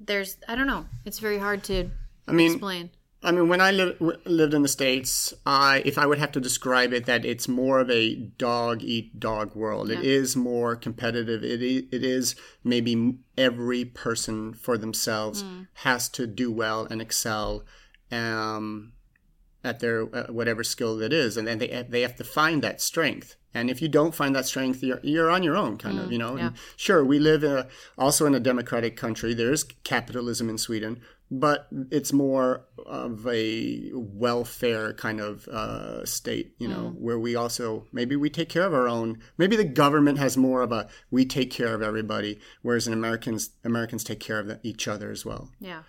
there's 0.00 0.36
I 0.48 0.54
don't 0.54 0.66
know. 0.66 0.86
It's 1.04 1.20
very 1.20 1.38
hard 1.38 1.62
to 1.64 1.90
I 2.26 2.32
mean, 2.32 2.52
explain. 2.52 2.90
I 3.22 3.30
mean, 3.30 3.48
when 3.48 3.60
I 3.60 3.70
li- 3.70 3.96
lived 4.26 4.52
in 4.52 4.62
the 4.62 4.68
states, 4.68 5.32
I 5.46 5.82
if 5.84 5.98
I 5.98 6.06
would 6.06 6.18
have 6.18 6.32
to 6.32 6.40
describe 6.40 6.92
it, 6.92 7.06
that 7.06 7.24
it's 7.24 7.46
more 7.46 7.78
of 7.78 7.90
a 7.90 8.16
dog 8.16 8.82
eat 8.82 9.20
dog 9.20 9.54
world. 9.54 9.90
It 9.90 10.04
is 10.04 10.34
more 10.34 10.74
competitive. 10.74 11.44
It 11.44 11.62
it 11.62 12.04
is 12.04 12.34
maybe 12.64 13.18
every 13.38 13.84
person 13.84 14.52
for 14.52 14.76
themselves 14.76 15.44
has 15.74 16.08
to 16.10 16.26
do 16.26 16.50
well 16.50 16.86
and 16.90 17.00
excel 17.00 17.64
um, 18.10 18.93
at 19.64 19.80
their 19.80 20.14
uh, 20.14 20.26
whatever 20.32 20.62
skill 20.62 21.00
it 21.00 21.12
is, 21.12 21.36
and 21.36 21.48
then 21.48 21.58
they 21.58 21.84
they 21.88 22.02
have 22.02 22.16
to 22.16 22.24
find 22.24 22.62
that 22.62 22.80
strength. 22.80 23.36
And 23.54 23.70
if 23.70 23.80
you 23.80 23.88
don't 23.88 24.14
find 24.14 24.34
that 24.34 24.46
strength, 24.46 24.82
you're, 24.82 24.98
you're 25.04 25.30
on 25.30 25.44
your 25.44 25.56
own, 25.56 25.78
kind 25.78 26.00
of, 26.00 26.10
you 26.10 26.18
know. 26.18 26.36
yeah. 26.36 26.46
And 26.48 26.56
sure, 26.76 27.04
we 27.04 27.20
live 27.20 27.44
in 27.44 27.52
a, 27.52 27.68
also 27.96 28.26
in 28.26 28.34
a 28.34 28.40
democratic 28.40 28.96
country. 28.96 29.32
There 29.32 29.52
is 29.52 29.62
capitalism 29.84 30.50
in 30.50 30.58
Sweden, 30.58 31.00
but 31.30 31.68
it's 31.92 32.12
more 32.12 32.64
of 32.84 33.24
a 33.28 33.90
welfare 33.94 34.92
kind 34.94 35.20
of 35.20 35.46
uh, 35.46 36.04
state, 36.04 36.54
you 36.58 36.66
know, 36.66 36.94
where 36.98 37.18
we 37.18 37.36
also 37.36 37.86
maybe 37.92 38.16
we 38.16 38.28
take 38.28 38.48
care 38.48 38.64
of 38.64 38.74
our 38.74 38.88
own. 38.88 39.20
Maybe 39.38 39.54
the 39.54 39.64
government 39.64 40.18
has 40.18 40.36
more 40.36 40.62
of 40.62 40.72
a 40.72 40.88
we 41.12 41.24
take 41.24 41.50
care 41.50 41.74
of 41.74 41.80
everybody, 41.80 42.40
whereas 42.62 42.88
in 42.88 42.92
Americans 42.92 43.50
Americans 43.64 44.02
take 44.02 44.20
care 44.20 44.40
of 44.40 44.58
each 44.64 44.88
other 44.88 45.10
as 45.12 45.24
well. 45.24 45.50
Yeah. 45.60 45.82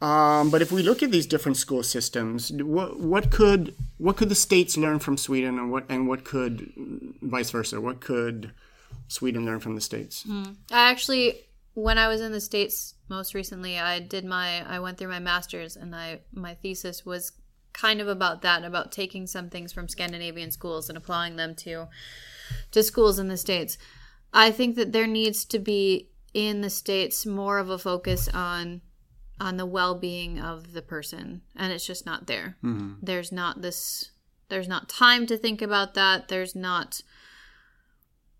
Um, 0.00 0.50
but 0.50 0.62
if 0.62 0.72
we 0.72 0.82
look 0.82 1.02
at 1.02 1.10
these 1.10 1.26
different 1.26 1.58
school 1.58 1.82
systems, 1.82 2.50
what 2.52 2.98
what 2.98 3.30
could 3.30 3.74
what 3.98 4.16
could 4.16 4.30
the 4.30 4.34
states 4.34 4.76
learn 4.76 4.98
from 4.98 5.18
Sweden, 5.18 5.58
and 5.58 5.70
what 5.70 5.84
and 5.90 6.08
what 6.08 6.24
could 6.24 6.72
vice 7.20 7.50
versa? 7.50 7.80
What 7.80 8.00
could 8.00 8.52
Sweden 9.08 9.44
learn 9.44 9.60
from 9.60 9.74
the 9.74 9.80
states? 9.80 10.24
I 10.70 10.90
actually, 10.90 11.40
when 11.74 11.98
I 11.98 12.08
was 12.08 12.22
in 12.22 12.32
the 12.32 12.40
states 12.40 12.94
most 13.08 13.34
recently, 13.34 13.78
I 13.78 14.00
did 14.00 14.24
my, 14.24 14.66
I 14.66 14.78
went 14.78 14.96
through 14.96 15.08
my 15.08 15.18
master's, 15.18 15.76
and 15.76 15.94
I 15.94 16.20
my 16.32 16.54
thesis 16.54 17.04
was 17.04 17.32
kind 17.72 18.00
of 18.00 18.08
about 18.08 18.42
that, 18.42 18.64
about 18.64 18.92
taking 18.92 19.26
some 19.26 19.50
things 19.50 19.72
from 19.72 19.86
Scandinavian 19.86 20.50
schools 20.50 20.88
and 20.88 20.96
applying 20.96 21.36
them 21.36 21.54
to 21.56 21.88
to 22.70 22.82
schools 22.82 23.18
in 23.18 23.28
the 23.28 23.36
states. 23.36 23.76
I 24.32 24.50
think 24.50 24.76
that 24.76 24.92
there 24.92 25.06
needs 25.06 25.44
to 25.46 25.58
be 25.58 26.08
in 26.32 26.62
the 26.62 26.70
states 26.70 27.26
more 27.26 27.58
of 27.58 27.68
a 27.68 27.78
focus 27.78 28.28
on 28.28 28.80
on 29.40 29.56
the 29.56 29.66
well-being 29.66 30.38
of 30.38 30.72
the 30.72 30.82
person 30.82 31.40
and 31.56 31.72
it's 31.72 31.86
just 31.86 32.04
not 32.06 32.26
there. 32.26 32.56
Mm-hmm. 32.62 32.94
There's 33.02 33.32
not 33.32 33.62
this 33.62 34.10
there's 34.48 34.68
not 34.68 34.88
time 34.88 35.26
to 35.26 35.36
think 35.36 35.62
about 35.62 35.94
that. 35.94 36.28
There's 36.28 36.54
not 36.54 37.02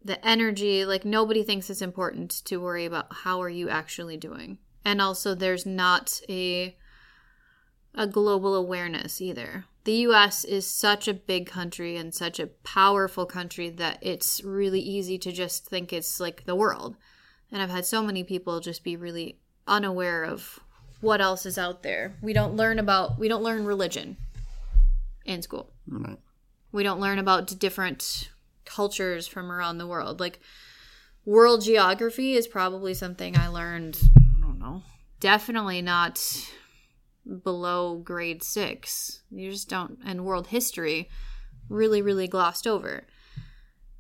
the 0.05 0.25
energy. 0.27 0.85
Like 0.85 1.05
nobody 1.05 1.43
thinks 1.43 1.71
it's 1.71 1.83
important 1.83 2.31
to 2.47 2.59
worry 2.59 2.85
about 2.85 3.07
how 3.11 3.41
are 3.41 3.49
you 3.49 3.71
actually 3.71 4.17
doing. 4.17 4.59
And 4.85 5.01
also 5.01 5.35
there's 5.35 5.65
not 5.65 6.21
a 6.29 6.77
a 7.95 8.07
global 8.07 8.55
awareness 8.55 9.21
either. 9.21 9.65
The 9.85 10.07
US 10.07 10.45
is 10.45 10.71
such 10.71 11.09
a 11.09 11.15
big 11.15 11.47
country 11.47 11.97
and 11.97 12.15
such 12.15 12.39
a 12.39 12.49
powerful 12.49 13.27
country 13.27 13.71
that 13.71 13.99
it's 14.03 14.45
really 14.45 14.81
easy 14.81 15.19
to 15.19 15.33
just 15.33 15.67
think 15.67 15.93
it's 15.93 16.21
like 16.21 16.45
the 16.45 16.55
world. 16.55 16.97
And 17.51 17.61
I've 17.63 17.71
had 17.71 17.87
so 17.87 18.03
many 18.03 18.23
people 18.23 18.61
just 18.61 18.85
be 18.85 18.97
really 18.97 19.41
unaware 19.67 20.25
of 20.25 20.61
what 21.01 21.21
else 21.21 21.47
is 21.47 21.59
out 21.59 21.83
there. 21.83 22.17
We 22.21 22.33
don't 22.33 22.57
learn 22.57 22.79
about 22.79 23.19
we 23.19 23.29
don't 23.29 23.43
learn 23.43 23.65
religion 23.65 24.17
in 25.25 25.43
school. 25.43 25.73
Right. 25.87 26.19
We 26.73 26.83
don't 26.83 27.01
learn 27.01 27.19
about 27.19 27.59
different 27.59 28.31
cultures 28.65 29.27
from 29.27 29.51
around 29.51 29.79
the 29.79 29.87
world. 29.87 30.21
Like 30.21 30.41
world 31.25 31.63
geography 31.63 32.35
is 32.35 32.47
probably 32.47 32.95
something 32.95 33.37
I 33.37 33.49
learned, 33.49 33.99
I 34.17 34.41
don't 34.41 34.59
know. 34.59 34.83
Definitely 35.19 35.83
not 35.83 36.25
below 37.45 37.97
grade 37.97 38.43
6. 38.43 39.21
You 39.31 39.51
just 39.51 39.69
don't 39.69 39.99
and 40.05 40.25
world 40.25 40.49
history 40.49 41.09
really 41.69 42.03
really 42.03 42.29
glossed 42.29 42.67
over. 42.67 43.05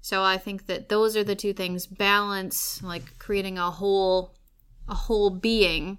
So 0.03 0.23
I 0.23 0.39
think 0.39 0.67
that 0.67 0.89
those 0.89 1.17
are 1.17 1.25
the 1.25 1.35
two 1.35 1.53
things 1.53 1.87
balance 1.87 2.83
like 2.83 3.19
creating 3.19 3.59
a 3.59 3.71
whole 3.71 4.35
a 4.89 4.95
whole 4.95 5.31
being 5.31 5.99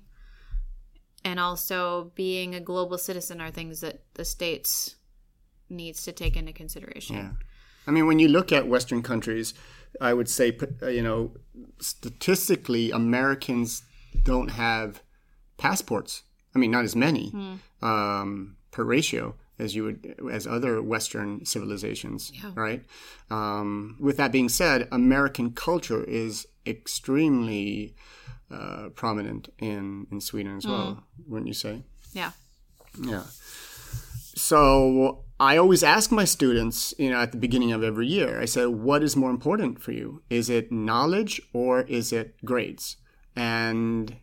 and 1.24 1.40
also 1.40 2.12
being 2.16 2.56
a 2.56 2.60
global 2.60 2.98
citizen 2.98 3.42
are 3.42 3.51
things 3.51 3.82
that 3.82 4.01
the 4.16 4.25
states 4.25 4.96
needs 5.70 6.04
to 6.04 6.12
take 6.12 6.36
into 6.36 6.54
consideration. 6.54 7.16
Yeah. 7.16 7.32
I 7.88 7.92
mean, 7.92 8.06
when 8.08 8.20
you 8.20 8.28
look 8.28 8.51
at 8.51 8.68
Western 8.68 9.01
countries, 9.01 9.54
I 10.00 10.13
would 10.13 10.30
say, 10.30 10.58
uh, 10.82 10.88
you 10.88 11.01
know, 11.01 11.32
statistically, 11.80 12.92
Americans 12.92 13.84
don't 14.24 14.50
have 14.50 15.01
passports. 15.58 16.24
I 16.56 16.60
mean, 16.60 16.72
not 16.72 16.84
as 16.84 16.96
many 16.96 17.32
um, 17.82 18.58
per 18.72 18.84
ratio 18.84 19.36
as 19.58 19.75
you 19.75 19.84
would 19.84 20.16
as 20.32 20.48
other 20.48 20.82
Western 20.82 21.46
civilizations, 21.46 22.32
right? 22.56 22.84
Um, 23.30 23.96
with 24.00 24.18
that 24.18 24.32
being 24.32 24.50
said, 24.50 24.88
American 24.92 25.51
culture 25.51 26.03
is 26.03 26.48
extremely 26.66 27.96
uh, 28.53 28.90
prominent 28.90 29.50
in 29.59 30.07
in 30.11 30.22
Sweden 30.22 30.57
as 30.57 30.66
well, 30.66 31.03
wouldn't 31.27 31.48
you 31.48 31.53
say? 31.53 31.83
Yeah. 32.14 32.31
Yeah. 33.01 33.24
So 34.35 35.24
I 35.40 35.57
always 35.57 35.83
ask 35.83 36.11
my 36.11 36.25
students, 36.25 36.94
you 36.98 37.09
know, 37.09 37.20
at 37.20 37.31
the 37.31 37.37
beginning 37.37 37.72
of 37.72 37.83
every 37.83 38.07
year, 38.07 38.40
I 38.40 38.46
say, 38.46 38.66
what 38.66 39.03
is 39.03 39.16
more 39.16 39.29
important 39.29 39.81
for 39.81 39.92
you? 39.92 40.22
Is 40.29 40.50
it 40.50 40.72
knowledge 40.72 41.42
or 41.53 41.81
is 41.81 42.14
it 42.14 42.35
grades? 42.46 42.98
And 43.35 44.18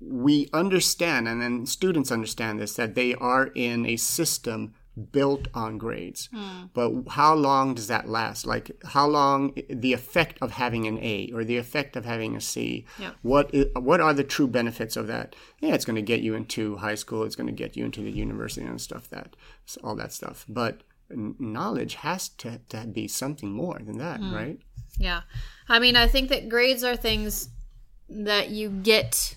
we 0.00 0.48
understand, 0.52 1.26
and 1.26 1.40
then 1.40 1.66
students 1.66 2.12
understand 2.12 2.60
this, 2.60 2.74
that 2.74 2.94
they 2.94 3.14
are 3.14 3.46
in 3.54 3.86
a 3.86 3.96
system 3.96 4.74
built 5.12 5.48
on 5.54 5.78
grades. 5.78 6.28
Hmm. 6.32 6.66
But 6.72 7.08
how 7.08 7.34
long 7.34 7.74
does 7.74 7.86
that 7.88 8.08
last? 8.08 8.46
Like, 8.46 8.70
how 8.84 9.06
long 9.06 9.54
the 9.68 9.92
effect 9.92 10.38
of 10.40 10.52
having 10.52 10.86
an 10.86 10.98
A 10.98 11.30
or 11.34 11.44
the 11.44 11.58
effect 11.58 11.96
of 11.96 12.04
having 12.04 12.34
a 12.34 12.40
C? 12.40 12.86
Yeah. 12.98 13.10
What 13.22 13.54
what 13.74 14.00
are 14.00 14.14
the 14.14 14.24
true 14.24 14.48
benefits 14.48 14.96
of 14.96 15.06
that? 15.08 15.36
Yeah, 15.60 15.74
it's 15.74 15.84
going 15.84 15.96
to 15.96 16.02
get 16.02 16.20
you 16.20 16.34
into 16.34 16.76
high 16.76 16.94
school. 16.94 17.24
It's 17.24 17.36
going 17.36 17.48
to 17.48 17.52
get 17.52 17.76
you 17.76 17.84
into 17.84 18.02
the 18.02 18.10
university 18.10 18.66
and 18.66 18.80
stuff 18.80 19.08
that 19.10 19.36
all 19.82 19.96
that 19.96 20.12
stuff. 20.12 20.44
But 20.48 20.82
knowledge 21.10 21.94
has 21.96 22.28
to, 22.28 22.60
to 22.68 22.86
be 22.86 23.06
something 23.06 23.52
more 23.52 23.78
than 23.78 23.98
that, 23.98 24.18
hmm. 24.18 24.34
right? 24.34 24.58
Yeah. 24.98 25.22
I 25.68 25.78
mean, 25.78 25.96
I 25.96 26.06
think 26.06 26.30
that 26.30 26.48
grades 26.48 26.82
are 26.82 26.96
things 26.96 27.50
that 28.08 28.50
you 28.50 28.70
get 28.70 29.36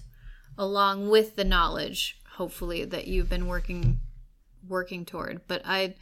along 0.58 1.10
with 1.10 1.36
the 1.36 1.44
knowledge, 1.44 2.20
hopefully, 2.36 2.86
that 2.86 3.08
you've 3.08 3.30
been 3.30 3.48
working 3.48 4.00
working 4.68 5.06
toward. 5.06 5.42
But 5.48 5.62
I 5.66 5.96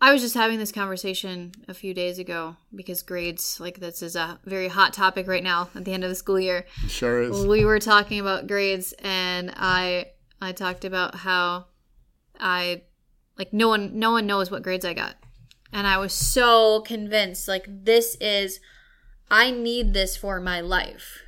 I 0.00 0.12
was 0.12 0.22
just 0.22 0.34
having 0.34 0.58
this 0.58 0.70
conversation 0.70 1.52
a 1.66 1.74
few 1.74 1.92
days 1.92 2.20
ago 2.20 2.56
because 2.72 3.02
grades, 3.02 3.58
like 3.58 3.80
this 3.80 4.00
is 4.00 4.14
a 4.14 4.38
very 4.44 4.68
hot 4.68 4.92
topic 4.92 5.26
right 5.26 5.42
now 5.42 5.70
at 5.74 5.84
the 5.84 5.92
end 5.92 6.04
of 6.04 6.08
the 6.08 6.14
school 6.14 6.38
year. 6.38 6.66
Sure 6.86 7.22
is. 7.22 7.46
we 7.46 7.64
were 7.64 7.80
talking 7.80 8.20
about 8.20 8.46
grades 8.46 8.94
and 9.00 9.52
i 9.56 10.06
i 10.40 10.52
talked 10.52 10.84
about 10.84 11.14
how 11.16 11.66
i 12.38 12.82
like 13.36 13.52
no 13.52 13.68
one 13.68 13.98
no 13.98 14.12
one 14.12 14.26
knows 14.26 14.50
what 14.50 14.62
grades 14.62 14.84
i 14.84 14.94
got 14.94 15.16
and 15.72 15.86
i 15.86 15.96
was 15.98 16.12
so 16.12 16.80
convinced 16.82 17.48
like 17.48 17.66
this 17.68 18.16
is 18.20 18.60
i 19.30 19.50
need 19.50 19.94
this 19.94 20.16
for 20.16 20.40
my 20.40 20.60
life 20.60 21.22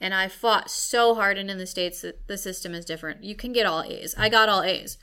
and 0.00 0.14
i 0.14 0.28
fought 0.28 0.70
so 0.70 1.14
hard 1.14 1.36
and 1.38 1.50
in 1.50 1.58
the 1.58 1.66
states 1.66 2.02
that 2.02 2.26
the 2.28 2.38
system 2.38 2.74
is 2.74 2.84
different 2.84 3.24
you 3.24 3.34
can 3.34 3.52
get 3.52 3.66
all 3.66 3.82
a's 3.82 4.14
i 4.16 4.28
got 4.28 4.48
all 4.48 4.62
a's 4.62 4.98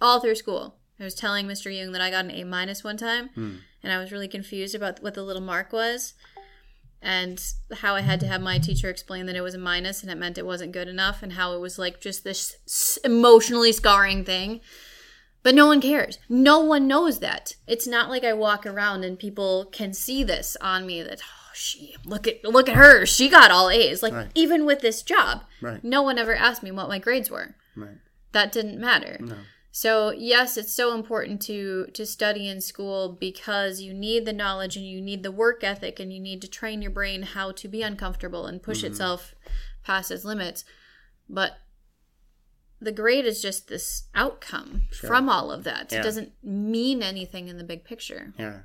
all 0.00 0.20
through 0.20 0.34
school 0.34 0.76
i 1.00 1.04
was 1.04 1.14
telling 1.14 1.46
mr 1.46 1.74
Jung 1.74 1.92
that 1.92 2.00
i 2.00 2.10
got 2.10 2.24
an 2.24 2.30
a 2.30 2.44
minus 2.44 2.84
one 2.84 2.96
time 2.96 3.30
hmm. 3.30 3.56
and 3.82 3.92
i 3.92 3.98
was 3.98 4.12
really 4.12 4.28
confused 4.28 4.74
about 4.74 5.02
what 5.02 5.14
the 5.14 5.22
little 5.22 5.42
mark 5.42 5.72
was 5.72 6.14
and 7.04 7.44
how 7.70 7.94
I 7.94 8.00
had 8.00 8.18
to 8.20 8.26
have 8.26 8.40
my 8.40 8.58
teacher 8.58 8.88
explain 8.88 9.26
that 9.26 9.36
it 9.36 9.42
was 9.42 9.54
a 9.54 9.58
minus 9.58 10.02
and 10.02 10.10
it 10.10 10.16
meant 10.16 10.38
it 10.38 10.46
wasn't 10.46 10.72
good 10.72 10.88
enough, 10.88 11.22
and 11.22 11.34
how 11.34 11.52
it 11.52 11.60
was 11.60 11.78
like 11.78 12.00
just 12.00 12.24
this 12.24 12.98
emotionally 13.04 13.72
scarring 13.72 14.24
thing. 14.24 14.60
But 15.42 15.54
no 15.54 15.66
one 15.66 15.82
cares. 15.82 16.18
No 16.30 16.60
one 16.60 16.88
knows 16.88 17.18
that. 17.18 17.56
It's 17.66 17.86
not 17.86 18.08
like 18.08 18.24
I 18.24 18.32
walk 18.32 18.64
around 18.64 19.04
and 19.04 19.18
people 19.18 19.66
can 19.66 19.92
see 19.92 20.24
this 20.24 20.56
on 20.62 20.86
me 20.86 21.02
that 21.02 21.20
oh 21.22 21.50
she 21.52 21.94
look 22.06 22.26
at 22.26 22.42
look 22.42 22.70
at 22.70 22.76
her. 22.76 23.04
She 23.04 23.28
got 23.28 23.50
all 23.50 23.68
A's. 23.68 24.02
Like 24.02 24.14
Right. 24.14 24.30
even 24.34 24.64
with 24.64 24.80
this 24.80 25.02
job. 25.02 25.42
Right. 25.60 25.84
No 25.84 26.00
one 26.00 26.18
ever 26.18 26.34
asked 26.34 26.62
me 26.62 26.70
what 26.70 26.88
my 26.88 26.98
grades 26.98 27.30
were. 27.30 27.54
Right. 27.76 27.98
That 28.32 28.50
didn't 28.50 28.80
matter. 28.80 29.18
No. 29.20 29.36
So 29.76 30.12
yes, 30.12 30.56
it's 30.56 30.72
so 30.72 30.94
important 30.94 31.42
to 31.42 31.86
to 31.94 32.06
study 32.06 32.48
in 32.48 32.60
school 32.60 33.08
because 33.08 33.80
you 33.80 33.92
need 33.92 34.24
the 34.24 34.32
knowledge 34.32 34.76
and 34.76 34.86
you 34.86 35.00
need 35.00 35.24
the 35.24 35.32
work 35.32 35.64
ethic 35.64 35.98
and 35.98 36.12
you 36.12 36.20
need 36.20 36.40
to 36.42 36.48
train 36.48 36.80
your 36.80 36.92
brain 36.92 37.22
how 37.22 37.50
to 37.50 37.66
be 37.66 37.82
uncomfortable 37.82 38.46
and 38.46 38.62
push 38.62 38.84
itself 38.84 39.34
past 39.82 40.12
its 40.12 40.24
limits. 40.24 40.64
But 41.28 41.58
the 42.80 42.92
grade 42.92 43.26
is 43.26 43.42
just 43.42 43.66
this 43.66 44.04
outcome 44.14 44.82
from 44.92 45.28
all 45.28 45.50
of 45.50 45.64
that. 45.64 45.90
Yeah. 45.90 45.98
It 45.98 46.02
doesn't 46.04 46.32
mean 46.40 47.02
anything 47.02 47.48
in 47.48 47.58
the 47.58 47.64
big 47.64 47.82
picture. 47.82 48.32
Yeah. 48.38 48.60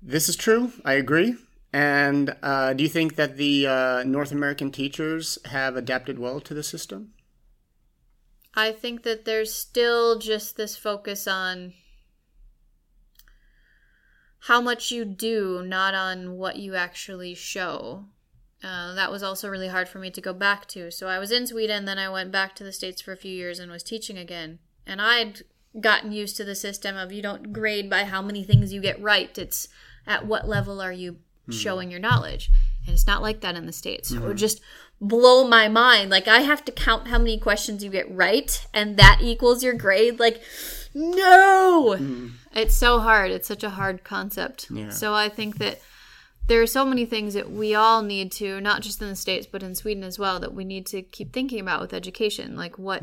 This 0.00 0.28
is 0.28 0.36
true. 0.36 0.70
I 0.84 0.92
agree. 0.92 1.34
And 1.72 2.36
uh, 2.44 2.74
do 2.74 2.84
you 2.84 2.88
think 2.88 3.16
that 3.16 3.36
the 3.36 3.66
uh, 3.66 4.04
North 4.04 4.30
American 4.30 4.70
teachers 4.70 5.36
have 5.46 5.74
adapted 5.74 6.20
well 6.20 6.38
to 6.42 6.54
the 6.54 6.62
system? 6.62 7.14
I 8.56 8.72
think 8.72 9.02
that 9.02 9.24
there's 9.24 9.52
still 9.52 10.18
just 10.18 10.56
this 10.56 10.76
focus 10.76 11.26
on 11.26 11.72
how 14.40 14.60
much 14.60 14.90
you 14.90 15.04
do, 15.04 15.62
not 15.64 15.94
on 15.94 16.36
what 16.36 16.56
you 16.56 16.74
actually 16.74 17.34
show. 17.34 18.04
Uh, 18.62 18.94
that 18.94 19.10
was 19.10 19.22
also 19.22 19.48
really 19.48 19.68
hard 19.68 19.88
for 19.88 19.98
me 19.98 20.10
to 20.10 20.20
go 20.20 20.32
back 20.32 20.66
to. 20.68 20.90
So 20.90 21.08
I 21.08 21.18
was 21.18 21.32
in 21.32 21.46
Sweden, 21.46 21.84
then 21.84 21.98
I 21.98 22.08
went 22.08 22.30
back 22.30 22.54
to 22.56 22.64
the 22.64 22.72
States 22.72 23.02
for 23.02 23.12
a 23.12 23.16
few 23.16 23.34
years 23.34 23.58
and 23.58 23.70
was 23.70 23.82
teaching 23.82 24.16
again. 24.16 24.58
And 24.86 25.00
I'd 25.00 25.42
gotten 25.80 26.12
used 26.12 26.36
to 26.36 26.44
the 26.44 26.54
system 26.54 26.96
of 26.96 27.12
you 27.12 27.22
don't 27.22 27.52
grade 27.52 27.90
by 27.90 28.04
how 28.04 28.22
many 28.22 28.44
things 28.44 28.72
you 28.72 28.80
get 28.80 29.00
right, 29.02 29.36
it's 29.36 29.68
at 30.06 30.26
what 30.26 30.48
level 30.48 30.80
are 30.80 30.92
you 30.92 31.16
showing 31.50 31.90
your 31.90 32.00
knowledge. 32.00 32.50
And 32.86 32.94
it's 32.94 33.06
not 33.06 33.22
like 33.22 33.40
that 33.40 33.56
in 33.56 33.66
the 33.66 33.72
States. 33.72 34.10
So 34.10 34.16
it 34.16 34.22
would 34.22 34.36
just 34.36 34.60
blow 35.00 35.46
my 35.46 35.68
mind. 35.68 36.10
Like, 36.10 36.28
I 36.28 36.40
have 36.40 36.64
to 36.66 36.72
count 36.72 37.08
how 37.08 37.18
many 37.18 37.38
questions 37.38 37.82
you 37.84 37.90
get 37.90 38.10
right, 38.14 38.66
and 38.72 38.96
that 38.96 39.18
equals 39.20 39.62
your 39.62 39.74
grade. 39.74 40.18
Like, 40.18 40.42
no! 40.94 41.96
Mm. 41.98 42.32
It's 42.52 42.74
so 42.74 43.00
hard. 43.00 43.30
It's 43.30 43.48
such 43.48 43.64
a 43.64 43.70
hard 43.70 44.04
concept. 44.04 44.70
Yeah. 44.70 44.90
So 44.90 45.14
I 45.14 45.28
think 45.28 45.58
that 45.58 45.80
there 46.46 46.62
are 46.62 46.66
so 46.66 46.84
many 46.84 47.04
things 47.04 47.34
that 47.34 47.50
we 47.50 47.74
all 47.74 48.02
need 48.02 48.30
to, 48.32 48.60
not 48.60 48.82
just 48.82 49.02
in 49.02 49.08
the 49.08 49.16
States, 49.16 49.46
but 49.50 49.62
in 49.62 49.74
Sweden 49.74 50.04
as 50.04 50.18
well, 50.18 50.38
that 50.40 50.54
we 50.54 50.64
need 50.64 50.86
to 50.86 51.02
keep 51.02 51.32
thinking 51.32 51.60
about 51.60 51.80
with 51.80 51.92
education. 51.92 52.56
Like, 52.56 52.78
what. 52.78 53.02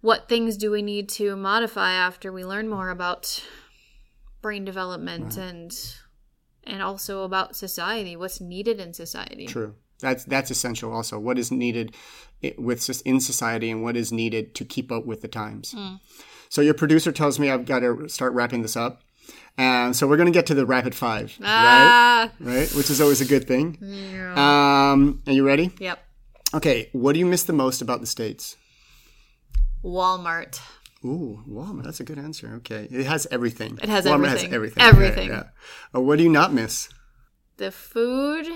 What 0.00 0.28
things 0.28 0.56
do 0.56 0.70
we 0.70 0.80
need 0.80 1.08
to 1.10 1.34
modify 1.34 1.90
after 1.90 2.30
we 2.30 2.44
learn 2.44 2.68
more 2.68 2.90
about 2.90 3.42
brain 4.40 4.64
development 4.64 5.36
and 5.36 5.72
and 6.64 6.82
also 6.82 7.22
about 7.22 7.56
society 7.56 8.14
what's 8.14 8.40
needed 8.40 8.78
in 8.78 8.94
society 8.94 9.46
True. 9.46 9.74
That's 10.00 10.24
that's 10.24 10.50
essential. 10.50 10.92
Also, 10.92 11.18
what 11.18 11.38
is 11.38 11.50
needed 11.50 11.94
with 12.56 13.02
in 13.04 13.20
society 13.20 13.70
and 13.70 13.82
what 13.82 13.96
is 13.96 14.12
needed 14.12 14.54
to 14.54 14.64
keep 14.64 14.92
up 14.92 15.06
with 15.06 15.22
the 15.22 15.28
times. 15.28 15.74
So 16.48 16.60
your 16.60 16.74
producer 16.74 17.12
tells 17.12 17.38
me 17.38 17.50
I've 17.50 17.66
got 17.66 17.80
to 17.80 18.08
start 18.08 18.32
wrapping 18.32 18.62
this 18.62 18.76
up, 18.76 19.02
and 19.56 19.94
so 19.94 20.06
we're 20.06 20.16
going 20.16 20.32
to 20.32 20.38
get 20.38 20.46
to 20.46 20.54
the 20.54 20.64
rapid 20.66 20.94
five, 20.94 21.36
right? 21.40 21.48
ah 21.48 22.30
Right, 22.40 22.72
which 22.74 22.90
is 22.90 23.00
always 23.00 23.20
a 23.20 23.26
good 23.26 23.46
thing. 23.46 23.76
Um, 24.36 25.22
are 25.26 25.32
you 25.32 25.44
ready? 25.44 25.72
yep 25.78 25.98
Okay. 26.54 26.88
What 26.92 27.12
do 27.12 27.18
you 27.18 27.26
miss 27.26 27.42
the 27.42 27.52
most 27.52 27.82
about 27.82 28.00
the 28.00 28.06
states? 28.06 28.56
walmart 29.84 30.60
Ooh, 31.04 31.44
Walmart. 31.48 31.84
That's 31.84 32.00
a 32.00 32.04
good 32.04 32.18
answer. 32.18 32.54
Okay, 32.56 32.88
it 32.90 33.06
has 33.06 33.26
everything. 33.30 33.78
It 33.80 33.88
has 33.88 34.04
Walmart 34.04 34.14
everything. 34.14 34.50
has 34.50 34.54
everything. 34.54 34.82
Everything. 34.82 35.28
Yeah. 35.28 35.44
yeah. 35.94 35.94
Uh, 35.94 36.00
what 36.00 36.18
do 36.18 36.24
you 36.24 36.28
not 36.30 36.52
miss? 36.52 36.88
the 37.58 37.70
food 37.72 38.46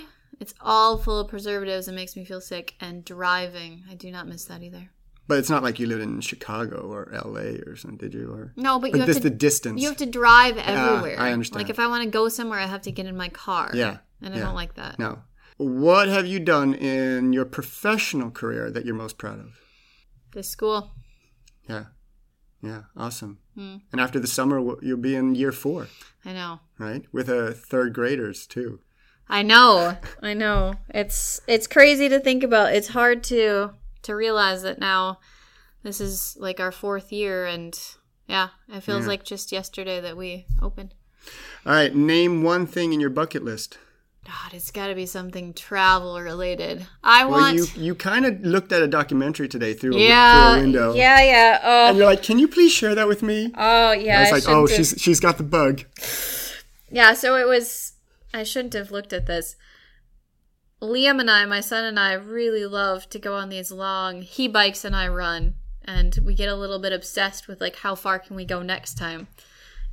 it's 0.40 0.54
all 0.60 0.98
full 0.98 1.20
of 1.20 1.28
preservatives 1.28 1.86
and 1.88 1.94
makes 1.96 2.16
me 2.16 2.24
feel 2.24 2.40
sick 2.40 2.74
and 2.80 3.04
driving 3.04 3.82
i 3.90 3.94
do 3.94 4.10
not 4.10 4.26
miss 4.28 4.44
that 4.46 4.62
either 4.62 4.90
But 5.28 5.38
it's 5.38 5.50
not 5.50 5.62
like 5.62 5.78
you 5.78 5.86
lived 5.86 6.02
in 6.02 6.20
Chicago 6.20 6.78
or 6.94 7.02
L.A. 7.14 7.60
or 7.68 7.76
something, 7.76 7.96
did 7.96 8.12
you? 8.12 8.26
Or 8.32 8.52
no 8.56 8.78
but 8.80 8.86
you 8.88 8.92
but 8.92 9.00
have 9.00 9.06
this 9.06 9.16
to 9.18 9.22
the 9.22 9.30
distance. 9.48 9.80
you 9.80 9.88
have 9.88 9.96
to 9.98 10.06
drive 10.06 10.56
everywhere 10.58 11.18
I 11.18 11.32
understand. 11.32 11.62
like 11.62 11.70
if 11.70 11.78
i 11.78 11.86
want 11.86 12.02
to 12.04 12.10
go 12.10 12.28
somewhere 12.28 12.58
i 12.58 12.66
have 12.66 12.82
to 12.82 12.92
get 12.92 13.06
in 13.06 13.16
my 13.16 13.28
car 13.28 13.70
Yeah, 13.72 13.98
and 14.20 14.34
i 14.34 14.38
yeah. 14.38 14.44
don't 14.44 14.54
like 14.62 14.74
that 14.74 14.98
No. 14.98 15.22
What 15.58 16.08
have 16.08 16.26
you 16.26 16.40
done 16.40 16.74
in 16.74 17.32
your 17.32 17.44
professional 17.44 18.30
career 18.30 18.70
that 18.70 18.84
you're 18.84 18.96
most 19.06 19.16
proud 19.18 19.38
of? 19.38 19.50
this 20.34 20.48
school 20.48 20.90
Yeah. 21.68 21.84
Yeah. 22.62 22.82
Awesome. 22.96 23.38
Hmm. 23.56 23.76
And 23.92 24.00
after 24.00 24.18
the 24.20 24.26
summer, 24.38 24.58
you'll 24.82 24.96
be 25.10 25.14
in 25.14 25.34
year 25.34 25.52
four, 25.52 25.88
i 26.24 26.32
know 26.32 26.60
right? 26.78 27.02
With 27.12 27.28
a 27.28 27.52
third 27.52 27.92
graders 27.92 28.46
too. 28.46 28.80
I 29.28 29.42
know. 29.42 29.96
I 30.22 30.34
know. 30.34 30.74
It's 30.90 31.40
it's 31.46 31.66
crazy 31.66 32.08
to 32.08 32.20
think 32.20 32.42
about. 32.42 32.74
It's 32.74 32.88
hard 32.88 33.22
to 33.24 33.70
to 34.02 34.14
realize 34.14 34.62
that 34.62 34.78
now 34.78 35.18
this 35.82 36.00
is 36.00 36.36
like 36.40 36.60
our 36.60 36.72
fourth 36.72 37.12
year 37.12 37.46
and 37.46 37.78
yeah, 38.26 38.48
it 38.72 38.82
feels 38.82 39.02
Yeah. 39.02 39.08
like 39.08 39.24
just 39.24 39.52
yesterday 39.52 40.00
that 40.00 40.16
we 40.16 40.46
opened. 40.60 40.94
All 41.66 41.72
right. 41.72 41.94
Name 41.94 42.42
one 42.42 42.66
thing 42.66 42.92
in 42.92 43.00
your 43.00 43.10
bucket 43.10 43.44
list. 43.44 43.78
God, 44.24 44.54
it's 44.54 44.70
got 44.70 44.86
to 44.86 44.94
be 44.94 45.04
something 45.06 45.52
travel 45.52 46.20
related. 46.20 46.86
I 47.02 47.24
Well, 47.24 47.40
want 47.40 47.56
you 47.56 47.66
you 47.76 47.94
kind 47.96 48.24
of 48.24 48.40
looked 48.42 48.70
at 48.72 48.80
a 48.82 48.86
documentary 48.86 49.48
today 49.48 49.74
through, 49.74 49.96
a, 49.96 49.98
through 49.98 50.58
a 50.58 50.60
window. 50.60 50.94
Yeah, 50.94 51.20
yeah. 51.22 51.54
And 51.56 51.60
Oh. 51.64 51.88
And 51.88 51.96
you're 51.96 52.06
like, 52.06 52.22
can 52.22 52.38
you 52.38 52.46
please 52.48 52.70
share 52.70 52.94
that 52.94 53.08
with 53.08 53.22
me? 53.22 53.50
Oh, 53.56 53.90
yeah. 53.92 54.18
I 54.18 54.22
was 54.22 54.44
like, 54.44 54.48
oh, 54.54 54.66
have- 54.66 54.76
she's 54.76 54.94
she's 54.98 55.18
got 55.20 55.38
the 55.38 55.42
bug. 55.44 55.82
Yeah, 56.90 57.14
so 57.14 57.36
it 57.36 57.46
was. 57.48 57.91
I 58.34 58.42
shouldn't 58.44 58.74
have 58.74 58.90
looked 58.90 59.12
at 59.12 59.26
this. 59.26 59.56
Liam 60.80 61.20
and 61.20 61.30
I, 61.30 61.44
my 61.44 61.60
son 61.60 61.84
and 61.84 61.98
I, 61.98 62.14
really 62.14 62.66
love 62.66 63.08
to 63.10 63.18
go 63.18 63.34
on 63.34 63.48
these 63.48 63.70
long. 63.70 64.22
He 64.22 64.48
bikes 64.48 64.84
and 64.84 64.96
I 64.96 65.06
run, 65.08 65.54
and 65.84 66.18
we 66.24 66.34
get 66.34 66.48
a 66.48 66.56
little 66.56 66.80
bit 66.80 66.92
obsessed 66.92 67.46
with 67.46 67.60
like 67.60 67.76
how 67.76 67.94
far 67.94 68.18
can 68.18 68.34
we 68.34 68.44
go 68.44 68.62
next 68.62 68.94
time. 68.98 69.28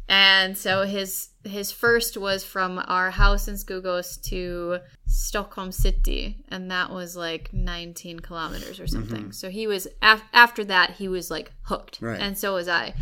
And 0.08 0.58
so 0.58 0.86
his 0.86 1.30
his 1.44 1.72
first 1.72 2.18
was 2.18 2.44
from 2.44 2.84
our 2.88 3.12
house 3.12 3.48
in 3.48 3.54
Skogås 3.54 4.20
to 4.24 4.80
Stockholm 5.06 5.72
City, 5.72 6.44
and 6.50 6.72
that 6.72 6.90
was 6.90 7.16
like 7.16 7.54
19 7.54 8.22
kilometers 8.22 8.80
or 8.80 8.88
something. 8.88 9.22
Mm-hmm. 9.22 9.32
So 9.32 9.52
he 9.52 9.68
was 9.68 9.88
af- 10.02 10.24
after 10.34 10.66
that 10.66 10.92
he 10.96 11.08
was 11.08 11.30
like 11.30 11.52
hooked, 11.64 12.00
Right. 12.02 12.20
and 12.20 12.36
so 12.36 12.56
was 12.56 12.68
I. 12.68 12.96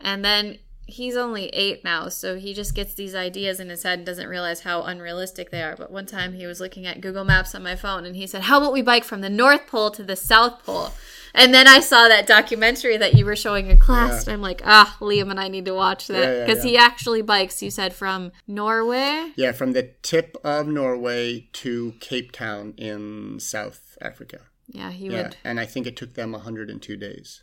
And 0.00 0.24
then 0.24 0.56
he's 0.86 1.16
only 1.16 1.48
eight 1.48 1.82
now, 1.84 2.08
so 2.08 2.36
he 2.36 2.54
just 2.54 2.74
gets 2.74 2.94
these 2.94 3.14
ideas 3.14 3.60
in 3.60 3.68
his 3.68 3.82
head 3.82 3.98
and 4.00 4.06
doesn't 4.06 4.28
realize 4.28 4.60
how 4.60 4.82
unrealistic 4.82 5.50
they 5.50 5.62
are. 5.62 5.76
But 5.76 5.90
one 5.90 6.06
time 6.06 6.32
he 6.34 6.46
was 6.46 6.60
looking 6.60 6.86
at 6.86 7.00
Google 7.00 7.24
Maps 7.24 7.54
on 7.54 7.62
my 7.62 7.76
phone 7.76 8.04
and 8.06 8.16
he 8.16 8.26
said, 8.26 8.42
How 8.42 8.58
about 8.58 8.72
we 8.72 8.82
bike 8.82 9.04
from 9.04 9.20
the 9.20 9.30
North 9.30 9.66
Pole 9.66 9.90
to 9.92 10.02
the 10.02 10.16
South 10.16 10.64
Pole? 10.64 10.90
And 11.34 11.52
then 11.52 11.66
I 11.68 11.80
saw 11.80 12.08
that 12.08 12.26
documentary 12.26 12.96
that 12.96 13.12
you 13.14 13.26
were 13.26 13.36
showing 13.36 13.66
in 13.68 13.78
class, 13.78 14.24
and 14.26 14.32
I'm 14.32 14.40
like, 14.40 14.62
ah, 14.64 14.96
Liam 15.00 15.30
and 15.30 15.38
I 15.38 15.48
need 15.48 15.66
to 15.66 15.74
watch 15.74 16.08
Yeah, 16.08 16.20
that. 16.20 16.32
yeah, 16.38 16.46
Because 16.46 16.64
yeah. 16.64 16.70
he 16.70 16.76
actually 16.78 17.20
bikes, 17.20 17.62
you 17.62 17.70
said, 17.70 17.92
from 17.92 18.32
Norway? 18.46 19.32
Yeah, 19.36 19.52
from 19.52 19.72
the 19.72 19.90
tip 20.00 20.34
of 20.42 20.66
Norway 20.66 21.48
to 21.54 21.92
Cape 22.00 22.32
Town 22.32 22.72
in 22.78 23.38
South 23.38 23.98
Africa. 24.00 24.38
Yeah, 24.68 24.90
he 24.90 25.08
Yeah, 25.08 25.24
would. 25.24 25.36
and 25.44 25.60
I 25.60 25.66
think 25.66 25.86
it 25.86 25.94
took 25.94 26.14
them 26.14 26.32
102 26.32 26.96
days. 26.96 27.42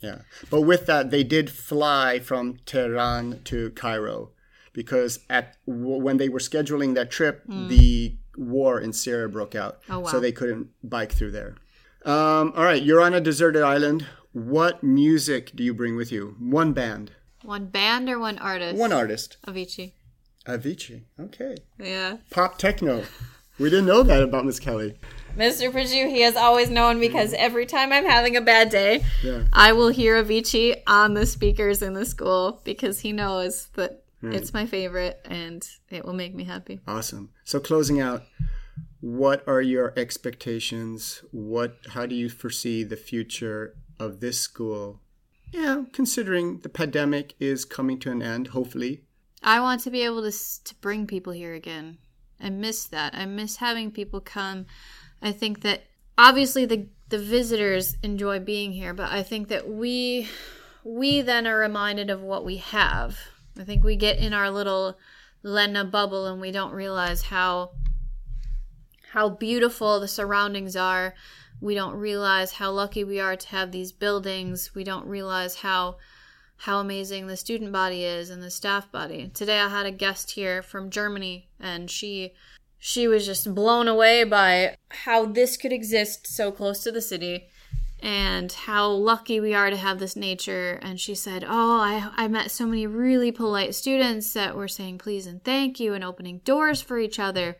Yeah, 0.00 0.18
but 0.50 0.60
with 0.62 0.86
that, 0.86 1.10
they 1.10 1.24
did 1.24 1.50
fly 1.50 2.18
from 2.20 2.58
Tehran 2.66 3.40
to 3.44 3.70
Cairo 3.70 4.30
because 4.72 5.20
at 5.28 5.56
when 5.66 6.18
they 6.18 6.28
were 6.28 6.38
scheduling 6.38 6.94
that 6.94 7.10
trip, 7.10 7.42
the 7.48 8.14
war 8.36 8.78
in 8.80 8.92
Syria 8.92 9.28
broke 9.28 9.54
out. 9.56 9.80
Oh, 9.90 9.98
wow. 10.00 10.08
so 10.10 10.20
they 10.20 10.30
couldn't 10.32 10.68
bike 10.84 11.10
through 11.12 11.32
there. 11.32 11.56
Um, 12.04 12.52
all 12.56 12.64
right, 12.64 12.80
you're 12.82 13.00
on 13.00 13.12
a 13.12 13.20
deserted 13.20 13.62
island. 13.62 14.06
What 14.32 14.82
music 14.84 15.50
do 15.56 15.64
you 15.64 15.74
bring 15.74 15.96
with 15.96 16.12
you? 16.12 16.36
One 16.38 16.72
band, 16.72 17.10
One 17.42 17.66
band 17.66 18.08
or 18.08 18.18
one 18.20 18.38
artist? 18.38 18.76
one 18.78 18.92
artist. 18.92 19.36
Avicii. 19.46 19.92
Avicii. 20.46 21.02
Okay, 21.18 21.56
Yeah. 21.78 22.18
pop 22.30 22.56
techno. 22.58 23.02
We 23.58 23.68
didn't 23.70 23.86
know 23.86 24.04
that 24.04 24.22
about 24.22 24.46
Miss 24.46 24.60
Kelly. 24.60 24.96
Mr. 25.36 25.70
Perdue, 25.72 26.08
he 26.08 26.22
has 26.22 26.34
always 26.36 26.68
known 26.70 26.98
because 26.98 27.32
every 27.34 27.64
time 27.66 27.92
I'm 27.92 28.04
having 28.04 28.36
a 28.36 28.40
bad 28.40 28.70
day, 28.70 29.04
Yeah. 29.22 29.44
I 29.52 29.72
will 29.72 29.88
hear 29.88 30.22
Avicii 30.22 30.82
on 30.86 31.14
the 31.14 31.26
speakers 31.26 31.80
in 31.82 31.94
the 31.94 32.04
school 32.04 32.60
because 32.64 33.00
he 33.00 33.12
knows 33.12 33.68
that 33.74 34.02
it's 34.20 34.52
my 34.52 34.66
favorite 34.66 35.20
and 35.24 35.64
it 35.90 36.04
will 36.04 36.12
make 36.12 36.34
me 36.34 36.42
happy. 36.44 36.80
Awesome. 36.88 37.30
So 37.44 37.60
closing 37.60 38.00
out, 38.00 38.24
what 39.00 39.46
are 39.46 39.62
your 39.62 39.92
expectations? 39.96 41.22
What 41.30 41.76
how 41.90 42.04
do 42.06 42.16
you 42.16 42.28
foresee 42.28 42.82
the 42.82 42.96
future 42.96 43.76
of 44.00 44.18
this 44.18 44.40
school? 44.40 45.00
Yeah, 45.52 45.84
considering 45.92 46.58
the 46.60 46.68
pandemic 46.68 47.34
is 47.38 47.64
coming 47.64 48.00
to 48.00 48.10
an 48.10 48.22
end, 48.22 48.48
hopefully. 48.48 49.04
I 49.40 49.60
want 49.60 49.82
to 49.82 49.90
be 49.90 50.02
able 50.02 50.22
to 50.22 50.28
s- 50.28 50.60
to 50.64 50.74
bring 50.80 51.06
people 51.06 51.32
here 51.32 51.54
again. 51.54 51.98
I 52.40 52.50
miss 52.50 52.86
that. 52.86 53.14
I 53.14 53.24
miss 53.24 53.56
having 53.56 53.92
people 53.92 54.20
come. 54.20 54.66
I 55.22 55.32
think 55.32 55.62
that 55.62 55.84
obviously 56.16 56.64
the 56.66 56.86
the 57.08 57.18
visitors 57.18 57.96
enjoy 58.02 58.38
being 58.38 58.72
here, 58.72 58.92
but 58.92 59.10
I 59.10 59.22
think 59.22 59.48
that 59.48 59.68
we 59.68 60.28
we 60.84 61.22
then 61.22 61.46
are 61.46 61.58
reminded 61.58 62.10
of 62.10 62.22
what 62.22 62.44
we 62.44 62.58
have. 62.58 63.18
I 63.58 63.64
think 63.64 63.82
we 63.82 63.96
get 63.96 64.18
in 64.18 64.32
our 64.32 64.50
little 64.50 64.98
Lena 65.42 65.84
bubble 65.84 66.26
and 66.26 66.40
we 66.40 66.50
don't 66.50 66.72
realize 66.72 67.22
how 67.22 67.72
how 69.12 69.28
beautiful 69.30 70.00
the 70.00 70.08
surroundings 70.08 70.76
are. 70.76 71.14
We 71.60 71.74
don't 71.74 71.94
realize 71.94 72.52
how 72.52 72.70
lucky 72.70 73.04
we 73.04 73.18
are 73.20 73.36
to 73.36 73.48
have 73.48 73.72
these 73.72 73.90
buildings. 73.90 74.74
We 74.74 74.84
don't 74.84 75.06
realize 75.06 75.56
how 75.56 75.96
how 76.62 76.80
amazing 76.80 77.26
the 77.26 77.36
student 77.36 77.72
body 77.72 78.04
is 78.04 78.30
and 78.30 78.42
the 78.42 78.50
staff 78.50 78.90
body. 78.90 79.30
Today 79.32 79.60
I 79.60 79.68
had 79.68 79.86
a 79.86 79.92
guest 79.92 80.32
here 80.32 80.60
from 80.60 80.90
Germany 80.90 81.48
and 81.60 81.90
she 81.90 82.34
she 82.78 83.08
was 83.08 83.26
just 83.26 83.54
blown 83.54 83.88
away 83.88 84.24
by 84.24 84.76
how 84.90 85.26
this 85.26 85.56
could 85.56 85.72
exist 85.72 86.26
so 86.26 86.50
close 86.52 86.82
to 86.82 86.92
the 86.92 87.02
city 87.02 87.48
and 88.00 88.52
how 88.52 88.88
lucky 88.88 89.40
we 89.40 89.52
are 89.52 89.70
to 89.70 89.76
have 89.76 89.98
this 89.98 90.14
nature 90.14 90.78
and 90.82 91.00
she 91.00 91.14
said 91.14 91.44
oh 91.44 91.80
I, 91.80 92.10
I 92.16 92.28
met 92.28 92.50
so 92.50 92.64
many 92.66 92.86
really 92.86 93.32
polite 93.32 93.74
students 93.74 94.32
that 94.34 94.54
were 94.54 94.68
saying 94.68 94.98
please 94.98 95.26
and 95.26 95.42
thank 95.42 95.80
you 95.80 95.94
and 95.94 96.04
opening 96.04 96.38
doors 96.44 96.80
for 96.80 96.98
each 96.98 97.18
other 97.18 97.56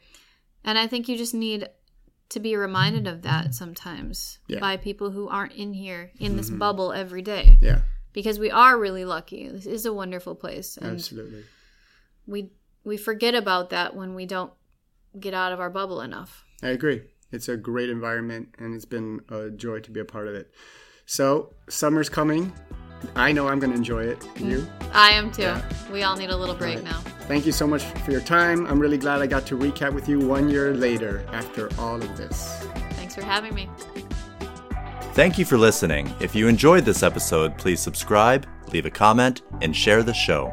and 0.65 0.79
i 0.79 0.87
think 0.87 1.09
you 1.09 1.17
just 1.17 1.35
need 1.35 1.69
to 2.29 2.41
be 2.41 2.57
reminded 2.57 3.07
of 3.07 3.23
that 3.23 3.55
sometimes 3.55 4.39
Yeah. 4.47 4.61
by 4.61 4.77
people 4.77 5.11
who 5.11 5.29
aren't 5.29 5.55
in 5.55 5.73
here 5.73 6.11
in 6.19 6.37
this 6.37 6.49
mm-hmm. 6.49 6.59
bubble 6.59 6.93
every 6.93 7.23
day 7.23 7.57
Yeah, 7.61 7.83
because 8.13 8.39
we 8.39 8.51
are 8.51 8.79
really 8.79 9.05
lucky. 9.05 9.49
This 9.49 9.67
is 9.67 9.87
a 9.87 9.93
wonderful 9.93 10.35
place, 10.35 10.79
absolutely. 10.81 11.45
we 12.27 12.51
we 12.85 12.97
forget 12.97 13.35
about 13.35 13.71
that 13.71 13.97
when 13.97 14.15
we 14.15 14.27
don't 14.27 14.53
get 15.19 15.35
out 15.35 15.53
of 15.53 15.61
our 15.61 15.71
bubble 15.71 16.01
enough. 16.01 16.45
I 16.63 16.69
agree. 16.69 17.03
It's 17.31 17.49
a 17.49 17.57
great 17.57 17.91
environment 17.91 18.55
and 18.59 18.75
it's 18.75 18.85
been 18.85 19.21
a 19.29 19.51
joy 19.51 19.81
to 19.81 19.91
be 19.91 20.01
a 20.01 20.05
part 20.05 20.29
of 20.29 20.35
it. 20.35 20.51
So, 21.07 21.55
summer's 21.69 22.09
coming. 22.09 22.53
I 23.15 23.33
know 23.33 23.49
I'm 23.49 23.59
going 23.59 23.71
to 23.71 23.77
enjoy 23.77 24.05
it. 24.05 24.27
You? 24.39 24.67
I 24.93 25.11
am 25.11 25.31
too. 25.31 25.43
Yeah. 25.43 25.63
We 25.93 26.03
all 26.03 26.17
need 26.17 26.31
a 26.31 26.37
little 26.37 26.55
break 26.55 26.77
right. 26.77 26.85
now. 26.85 27.01
Thank 27.29 27.47
you 27.47 27.53
so 27.53 27.67
much 27.67 27.85
for 27.85 28.11
your 28.11 28.21
time. 28.21 28.67
I'm 28.67 28.79
really 28.79 28.99
glad 28.99 29.23
I 29.23 29.27
got 29.27 29.47
to 29.47 29.57
recap 29.57 29.93
with 29.95 30.09
you 30.09 30.19
one 30.19 30.49
year 30.49 30.75
later 30.75 31.25
after 31.33 31.71
all 31.79 31.97
of 31.97 32.17
this. 32.17 32.67
Thanks 32.93 33.15
for 33.15 33.23
having 33.23 33.55
me. 33.55 33.69
Thank 35.13 35.39
you 35.39 35.45
for 35.45 35.59
listening. 35.59 36.13
If 36.21 36.35
you 36.35 36.49
enjoyed 36.49 36.85
this 36.85 37.03
episode, 37.03 37.57
please 37.59 37.81
subscribe, 37.81 38.47
leave 38.73 38.87
a 38.87 38.91
comment, 38.91 39.43
and 39.63 39.75
share 39.75 40.03
the 40.03 40.15
show. 40.15 40.53